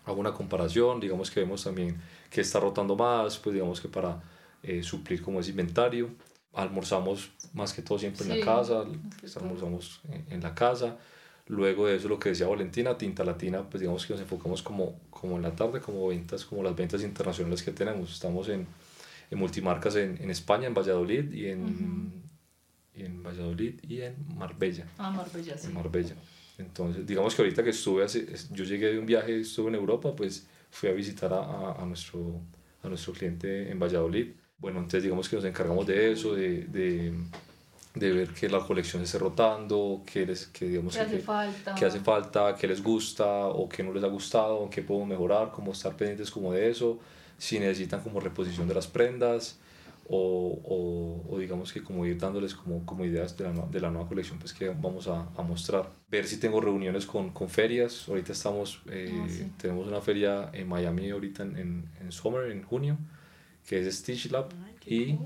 [0.05, 1.97] hago una comparación, digamos que vemos también
[2.29, 4.21] que está rotando más, pues digamos que para
[4.63, 6.09] eh, suplir como ese inventario.
[6.53, 8.85] Almorzamos más que todo siempre en Sí, la casa,
[9.19, 10.97] pues, almorzamos en, en la casa.
[11.47, 14.99] Luego de eso, lo que decía Valentina, Tinta Latina, pues digamos que nos enfocamos como,
[15.09, 18.11] como en la tarde, como ventas, como las ventas internacionales que tenemos.
[18.13, 18.65] Estamos en,
[19.29, 22.23] en multimarcas en, en España, en Valladolid y en,
[22.95, 25.67] y en Valladolid y en Marbella Ah, Marbella, sí.
[25.67, 26.15] en Marbella.
[26.57, 30.15] Entonces, digamos que ahorita que estuve, hace, yo llegué de un viaje, estuve en Europa,
[30.15, 32.41] pues fui a visitar a, a, a nuestro,
[32.83, 34.33] a nuestro cliente en Valladolid.
[34.57, 37.13] Bueno, entonces digamos que nos encargamos de eso, de, de,
[37.93, 41.75] de ver que la colección esté rotando, que, les, que digamos ¿Qué hace que, falta?
[41.75, 45.51] qué hace falta, qué les gusta o qué no les ha gustado, qué podemos mejorar,
[45.51, 46.99] cómo estar pendientes como de eso,
[47.37, 49.59] si necesitan como reposición de las prendas
[50.07, 50.61] o,
[51.27, 54.07] o, o digamos que como ir dándoles como, como ideas de la, de la nueva
[54.07, 55.89] colección pues que vamos a, a mostrar.
[56.09, 59.45] Ver si tengo reuniones con, con ferias, ahorita estamos, eh, Ah, sí.
[59.57, 62.97] tenemos una feria en Miami ahorita en, en, en Summer, en junio,
[63.67, 64.49] que es Stitch Lab
[64.85, 65.17] y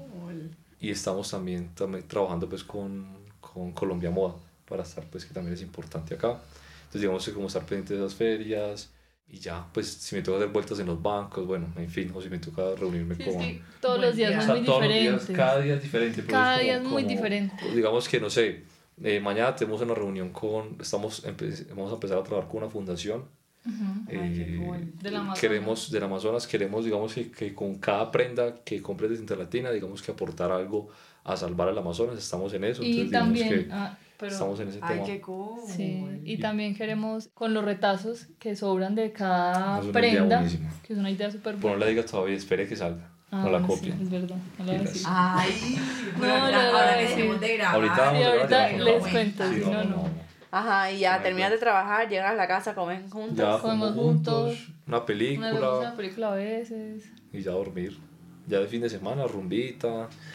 [0.80, 4.36] y estamos también, también trabajando pues con, con Colombia Moda
[4.68, 6.42] para estar pues que también es importante acá
[6.80, 8.92] entonces digamos que como estar pendiente de esas ferias
[9.32, 12.22] y ya pues si me toca hacer vueltas en los bancos bueno en fin o
[12.22, 14.82] si me toca reunirme Sí, es con que todos los días O sea, muy todos
[14.84, 15.36] los días, diferentes.
[15.38, 17.72] cada día es diferente pero Cada como- día es muy como- diferente.
[17.76, 18.64] digamos que no sé
[19.04, 21.24] eh, mañana tenemos una reunión con estamos
[21.70, 23.24] vamos a empezar a trabajar con una fundación.
[23.66, 24.94] Ay, qué eh, cool.
[25.02, 25.40] Del Amazonas.
[25.40, 29.70] queremos del Amazonas queremos digamos que, que con cada prenda que compres de Cinta Latina
[29.72, 30.90] digamos que aportar algo
[31.24, 34.68] a salvar al Amazonas estamos en eso Y entonces también, que ah, pero, estamos en
[34.68, 35.62] ese Ay, tema qué cool.
[35.66, 40.44] sí, y también queremos con los retazos que sobran de cada Es prenda,
[40.84, 41.86] que es una idea súper Pero no buena.
[41.86, 44.72] la digas todavía espere que salga Ah, no la copien sí, es verdad, no la
[44.74, 45.02] a decir.
[45.08, 45.78] Ay,
[46.14, 47.76] No, bueno, no, no, ahora dejemos de grabar.
[47.76, 50.10] ahorita vamos Sí, a ahorita grabar, les no, cuento, sí, si no, no.
[50.52, 51.54] Ajá, y ya No, terminas no.
[51.54, 53.38] de trabajar, llegas a la casa, comen juntos.
[53.38, 54.68] ya Comemos juntos juntos.
[54.88, 57.04] una Una, película una película a veces.
[57.32, 58.00] y ya dormir
[58.48, 60.10] ya de fin de semana rumbita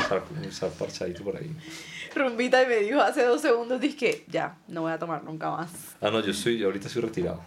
[0.00, 1.54] estar, estar, estar parchadito por ahí
[2.16, 5.70] Rumbita y me dijo hace dos segundos, dije, ya, no voy a tomar nunca más.
[6.00, 7.42] ah no yo estoy yo ahorita estoy retirado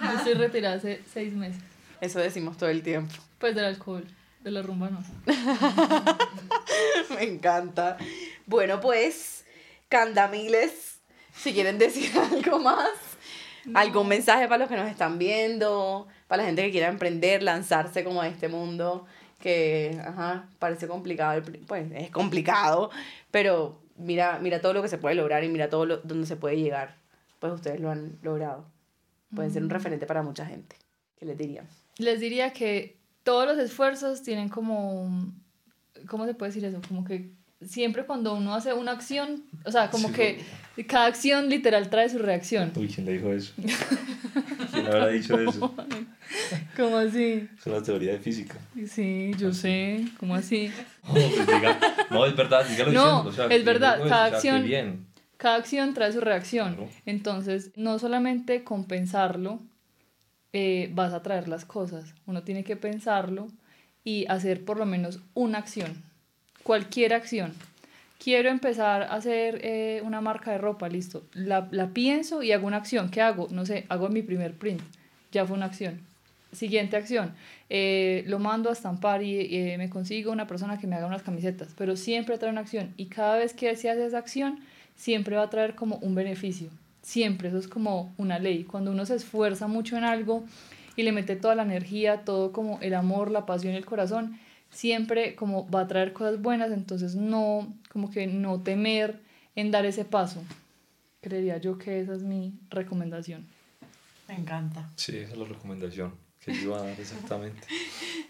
[0.00, 1.62] Yo estoy retirada hace seis meses.
[2.00, 3.14] Eso decimos todo el tiempo.
[3.38, 4.04] Pues del alcohol,
[4.42, 5.02] de la rumba no.
[7.14, 7.96] Me encanta.
[8.46, 9.44] Bueno, pues,
[9.88, 11.00] Candamiles,
[11.34, 12.88] si quieren decir algo más,
[13.74, 18.04] algún mensaje para los que nos están viendo, para la gente que quiera emprender, lanzarse
[18.04, 19.06] como a este mundo
[19.40, 22.90] que, ajá, parece complicado, pues es complicado,
[23.30, 26.36] pero mira, mira todo lo que se puede lograr y mira todo lo, donde se
[26.36, 26.96] puede llegar.
[27.38, 28.64] Pues ustedes lo han logrado.
[29.34, 30.76] Pueden ser un referente para mucha gente.
[31.18, 31.66] ¿Qué les dirían?
[31.98, 35.32] Les diría que todos los esfuerzos tienen como,
[36.08, 36.80] ¿cómo se puede decir eso?
[36.88, 37.30] Como que
[37.62, 42.08] siempre cuando uno hace una acción, o sea, como Sí, que cada acción literal trae
[42.08, 42.72] su reacción.
[42.76, 43.52] uy quién le dijo eso
[44.72, 45.74] quién habrá dicho eso
[46.76, 47.48] ¿Cómo así?
[47.58, 48.56] Es una teoría de física.
[48.88, 50.04] Sí, yo sé.
[50.18, 50.70] ¿Cómo así?
[51.06, 51.78] No, pues diga-
[52.10, 54.48] no, es verdad, dígalo No, diciendo, o sea, es verdad, pues, cada o sea, qué
[54.50, 55.06] acción- bien.
[55.36, 56.74] Cada acción trae su reacción.
[56.76, 56.90] Claro.
[57.06, 59.60] Entonces, no solamente con pensarlo
[60.52, 62.14] eh, vas a traer las cosas.
[62.26, 63.48] Uno tiene que pensarlo
[64.04, 66.02] y hacer por lo menos una acción.
[66.62, 67.54] Cualquier acción.
[68.22, 71.24] Quiero empezar a hacer eh, una marca de ropa, listo.
[71.32, 73.08] La, la pienso y hago una acción.
[73.10, 73.48] ¿Qué hago?
[73.50, 74.82] No sé, hago mi primer print.
[75.32, 76.00] Ya fue una acción.
[76.52, 77.34] Siguiente acción.
[77.68, 81.22] eh, lo mando a estampar y eh, me consigo una persona que me haga unas
[81.22, 81.68] camisetas.
[81.78, 82.92] Pero siempre trae una acción.
[82.96, 84.58] Y cada vez que se hace esa acción,
[84.96, 86.68] siempre va a traer como un beneficio.
[87.02, 88.64] Siempre, eso es como una ley.
[88.64, 90.44] Cuando uno se esfuerza mucho en algo
[90.96, 94.38] y le mete toda la energía, todo como el amor, la pasión y el corazón,
[94.70, 99.20] siempre como va a traer cosas buenas, entonces no, como que no temer
[99.54, 100.42] en dar ese paso.
[101.20, 103.46] Creería yo que esa es mi recomendación.
[104.28, 104.90] Me encanta.
[104.96, 107.66] Sí, esa es la recomendación que iba a dar exactamente.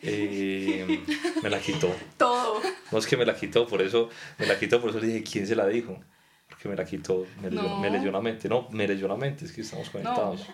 [0.02, 1.04] Eh,
[1.42, 1.94] me la quitó.
[2.16, 2.60] Todo.
[2.90, 4.08] No es que me la quitó, por eso
[4.38, 5.98] me la quitó, por eso le dije, ¿quién se la dijo?
[6.48, 7.78] Porque me la quitó, me leyó, No.
[7.80, 8.48] me leyó la mente.
[8.48, 10.46] No, me leyó la mente, es que estamos conectados.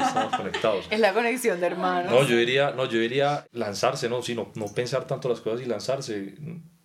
[0.00, 0.86] Estamos conectados.
[0.90, 2.12] Es la conexión de hermanos.
[2.12, 5.64] No, yo diría, no, yo diría lanzarse, no, sino no pensar tanto las cosas y
[5.66, 6.34] lanzarse.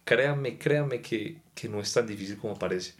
[0.06, 2.94] Créanme, créanme que, que no es tan difícil como parece.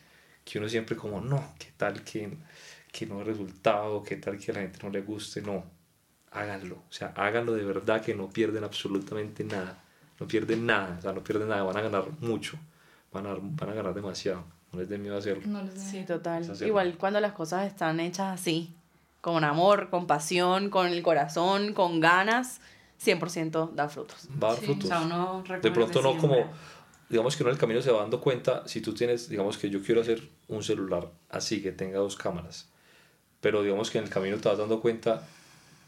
[0.44, 2.30] Que uno siempre como, no, qué tal que,
[2.92, 5.77] que no hay resultado, qué tal que a la gente no le guste, no.
[6.40, 9.84] Háganlo, o sea, háganlo de verdad que no pierden absolutamente nada.
[10.20, 12.58] No pierden nada, o sea, no pierden nada, van a ganar mucho,
[13.14, 14.44] van a, van a ganar demasiado.
[14.72, 15.44] No les dé miedo hacerlo.
[15.48, 16.42] No les Sí, total.
[16.44, 16.68] Hacerlo.
[16.68, 18.74] Igual cuando las cosas están hechas así,
[19.22, 22.60] con amor, con pasión, con el corazón, con ganas,
[23.04, 24.28] 100% da frutos.
[24.42, 24.86] Va a dar Sí, frutos.
[24.86, 26.22] O sea, uno de pronto no siempre.
[26.42, 26.52] como
[27.10, 29.70] digamos que uno en el camino se va dando cuenta si tú tienes digamos que
[29.70, 32.68] yo quiero hacer un celular así que tenga dos cámaras
[33.40, 35.26] pero digamos que en el camino te vas dando cuenta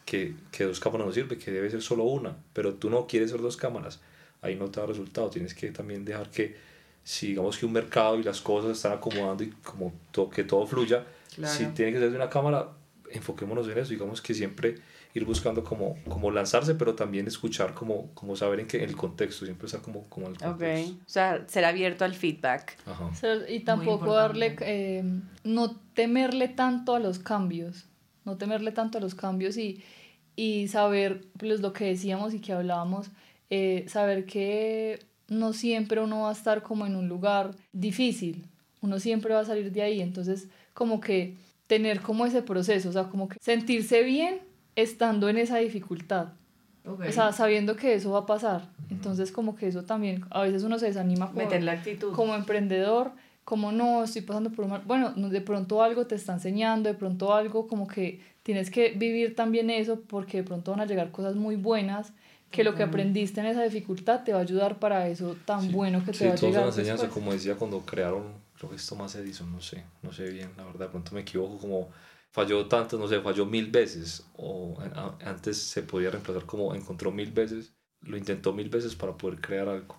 [0.10, 3.30] que, que dos cámaras no sirve que debe ser solo una pero tú no quieres
[3.32, 3.99] ser dos cámaras
[4.41, 6.55] ahí no te da resultado tienes que también dejar que
[7.03, 10.66] si digamos que un mercado y las cosas están acomodando y como to- que todo
[10.68, 11.05] fluya
[11.36, 11.53] Claro.
[11.57, 12.70] si tiene que ser de una cámara
[13.12, 14.76] enfoquémonos en eso digamos que siempre
[15.16, 18.95] ir buscando como, como lanzarse pero también escuchar como, como saber en qué en el
[18.95, 22.78] contexto siempre estar como, como en el Ok, contexto o sea, ser abierto al feedback.
[22.86, 23.14] Ajá.
[23.16, 25.03] Ser- Y tampoco darle, eh,
[25.43, 27.86] no temerle tanto a los cambios,
[28.26, 29.84] no temerle tanto a los cambios y,
[30.40, 33.10] y saber, pues lo que decíamos y que hablábamos,
[33.50, 38.46] eh, saber que no siempre uno va a estar como en un lugar difícil,
[38.80, 41.36] uno siempre va a salir de ahí, entonces como que
[41.68, 44.40] tener como ese proceso, o sea, como que sentirse bien
[44.78, 46.30] estando en esa dificultad.
[46.86, 48.70] O sea, sabiendo que eso va a pasar.
[48.90, 52.14] Entonces, como que eso también, a veces uno se desanima como, Meter la actitud.
[52.14, 53.12] como emprendedor,
[53.50, 54.84] como no, estoy pasando por un mal...
[54.86, 58.91] Bueno, no, de pronto algo te está enseñando, de pronto algo como que tienes que
[58.91, 62.14] vivir también eso porque de pronto van a llegar cosas muy buenas
[62.52, 66.04] que lo que aprendiste en esa dificultad te va a ayudar para eso tan bueno
[66.06, 67.10] que te Sí, va a llegar una enseñanza, después.
[67.10, 70.66] como decía cuando crearon, creo que es Thomas Edison, no sé, no sé bien, la
[70.66, 71.89] verdad, de pronto me equivoco, como
[72.32, 77.12] falló tanto, no sé, falló mil veces, o a- antes se podía reemplazar como encontró
[77.12, 79.95] mil veces, lo intentó mil veces para poder crear algo,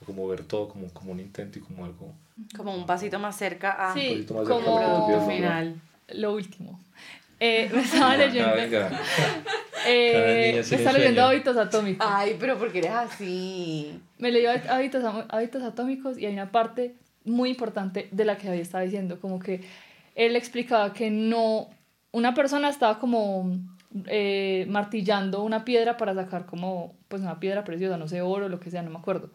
[0.00, 2.12] o sea, como ver todo como, como un intento y como algo,
[2.56, 5.36] Como un pasito más cerca a Sí, poquito más cerca producto quieres lograr.
[5.36, 5.80] final.
[6.14, 6.80] Lo último.
[7.40, 8.90] Eh, me estaba Ah, leyendo, venga.
[9.86, 11.22] Eh, me estaba leyendo.
[11.24, 12.06] Hábitos Atómicos.
[12.10, 14.00] Ay, pero porque eres así.
[14.18, 18.60] Me leí hábitos, hábitos atómicos y hay una parte muy importante de la que David
[18.60, 19.60] estaba diciendo, como que
[20.16, 21.68] él explicaba que no,
[22.10, 23.56] una persona estaba como
[24.06, 28.58] eh, martillando una piedra para sacar como, pues una piedra preciosa, no sé, oro, lo
[28.58, 29.30] que sea, no me acuerdo.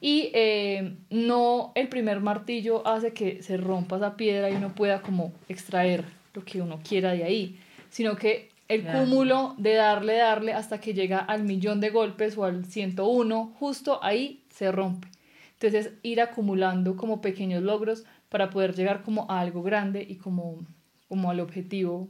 [0.00, 5.02] Y eh, no el primer martillo hace que se rompa esa piedra y uno pueda
[5.02, 7.58] como extraer lo que uno quiera de ahí,
[7.90, 12.44] sino que el cúmulo de darle, darle hasta que llega al millón de golpes o
[12.44, 15.08] al 101, justo ahí se rompe.
[15.54, 20.58] Entonces ir acumulando como pequeños logros para poder llegar como a algo grande y como,
[21.08, 22.08] como al objetivo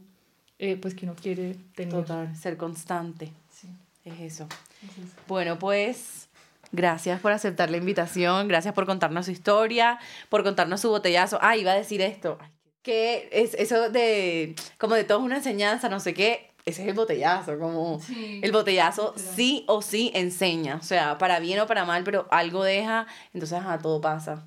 [0.59, 1.95] eh, pues que uno quiere tener.
[1.95, 3.31] Total, ser constante.
[3.51, 3.69] Sí.
[4.05, 4.49] Es eso.
[4.83, 6.28] Entonces, Bueno, pues
[6.73, 9.99] gracias por aceptar la invitación, gracias por contarnos su historia,
[10.29, 11.39] por contarnos su botellazo.
[11.43, 12.39] Ah, iba a decir esto,
[12.83, 16.89] que es eso de, como de todo es una enseñanza, no sé qué, ese es
[16.89, 19.35] el botellazo, como Sí, el botellazo literal.
[19.37, 23.59] sí o sí enseña, o sea, para bien o para mal, pero algo deja, entonces
[23.59, 24.47] ajá, todo pasa,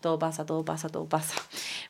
[0.00, 1.34] todo pasa, todo pasa, todo pasa.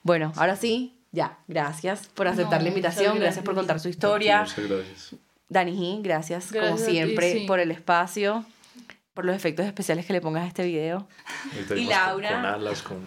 [0.02, 3.66] Bueno, ahora sí, ya, gracias por aceptar No, la invitación, muchas gracias por gracias.
[3.66, 4.40] contar su historia.
[4.42, 5.14] Muchas gracias.
[5.48, 7.44] Dani G, gracias, Gracias como a ti, siempre sí.
[7.46, 8.44] por el espacio.
[9.16, 11.08] Por los efectos especiales que le pongas a este video.
[11.54, 12.28] Ahorita Y vimos con- Laura.
[12.28, 13.06] Con, alas, con...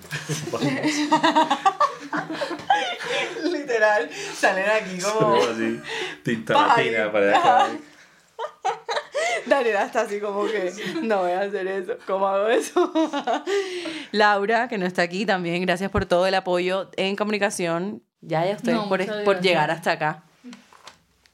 [3.51, 5.36] Literal, salen aquí como...
[5.36, 5.80] así,
[6.24, 7.68] tinta latina para acá.
[9.45, 11.93] Daniela está así como que no voy a hacer eso.
[12.07, 12.91] ¿Cómo hago eso?
[14.12, 18.01] Laura, que no está aquí también, gracias por todo el apoyo en comunicación.
[18.22, 20.24] Ya, ya ustedes No, por, por llegar hasta acá.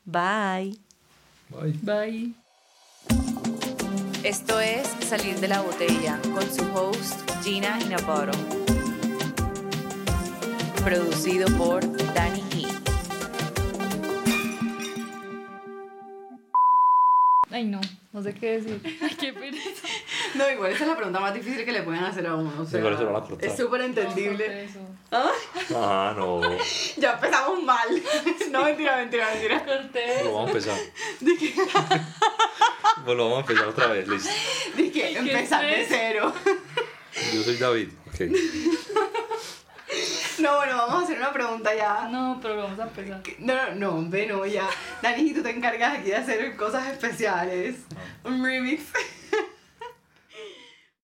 [0.04, 0.78] Bye.
[1.50, 1.74] Bye.
[1.82, 2.45] Bye.
[4.26, 8.32] Esto es Salir de la Botella con su host Gina Inapparo.
[10.84, 11.82] Producido por
[12.16, 12.75] Danny E.
[17.56, 17.80] Ay, no,
[18.12, 18.82] no sé qué decir.
[19.02, 19.88] Ay, qué pereza.
[20.34, 22.52] No, igual esa es la pregunta más difícil que le pueden hacer a uno.
[22.62, 23.50] O sea, Igual eso lo van a cortar.
[23.50, 24.68] es súper entendible.
[24.74, 25.20] No.
[25.20, 25.32] Ah,
[25.74, 26.42] Ah, no.
[26.98, 27.88] Ya empezamos mal.
[28.52, 29.64] No, mentira, mentira, mentira.
[29.64, 30.24] Corté.
[30.26, 30.78] Lo vamos a empezar.
[33.06, 34.30] Pues lo vamos a empezar otra vez, listo.
[34.76, 36.34] Dije, qué empezar de cero.
[37.34, 37.90] Yo soy David.
[38.08, 38.20] Ok.
[40.40, 42.10] No, bueno, vamos a hacer una pregunta ya.
[42.12, 43.22] No, pero vamos a empezar.
[43.40, 44.68] No, no, no, hombre, no, ya.
[45.02, 47.78] Dani, tú te encargas aquí de hacer cosas especiales.
[48.24, 48.84] Un remix.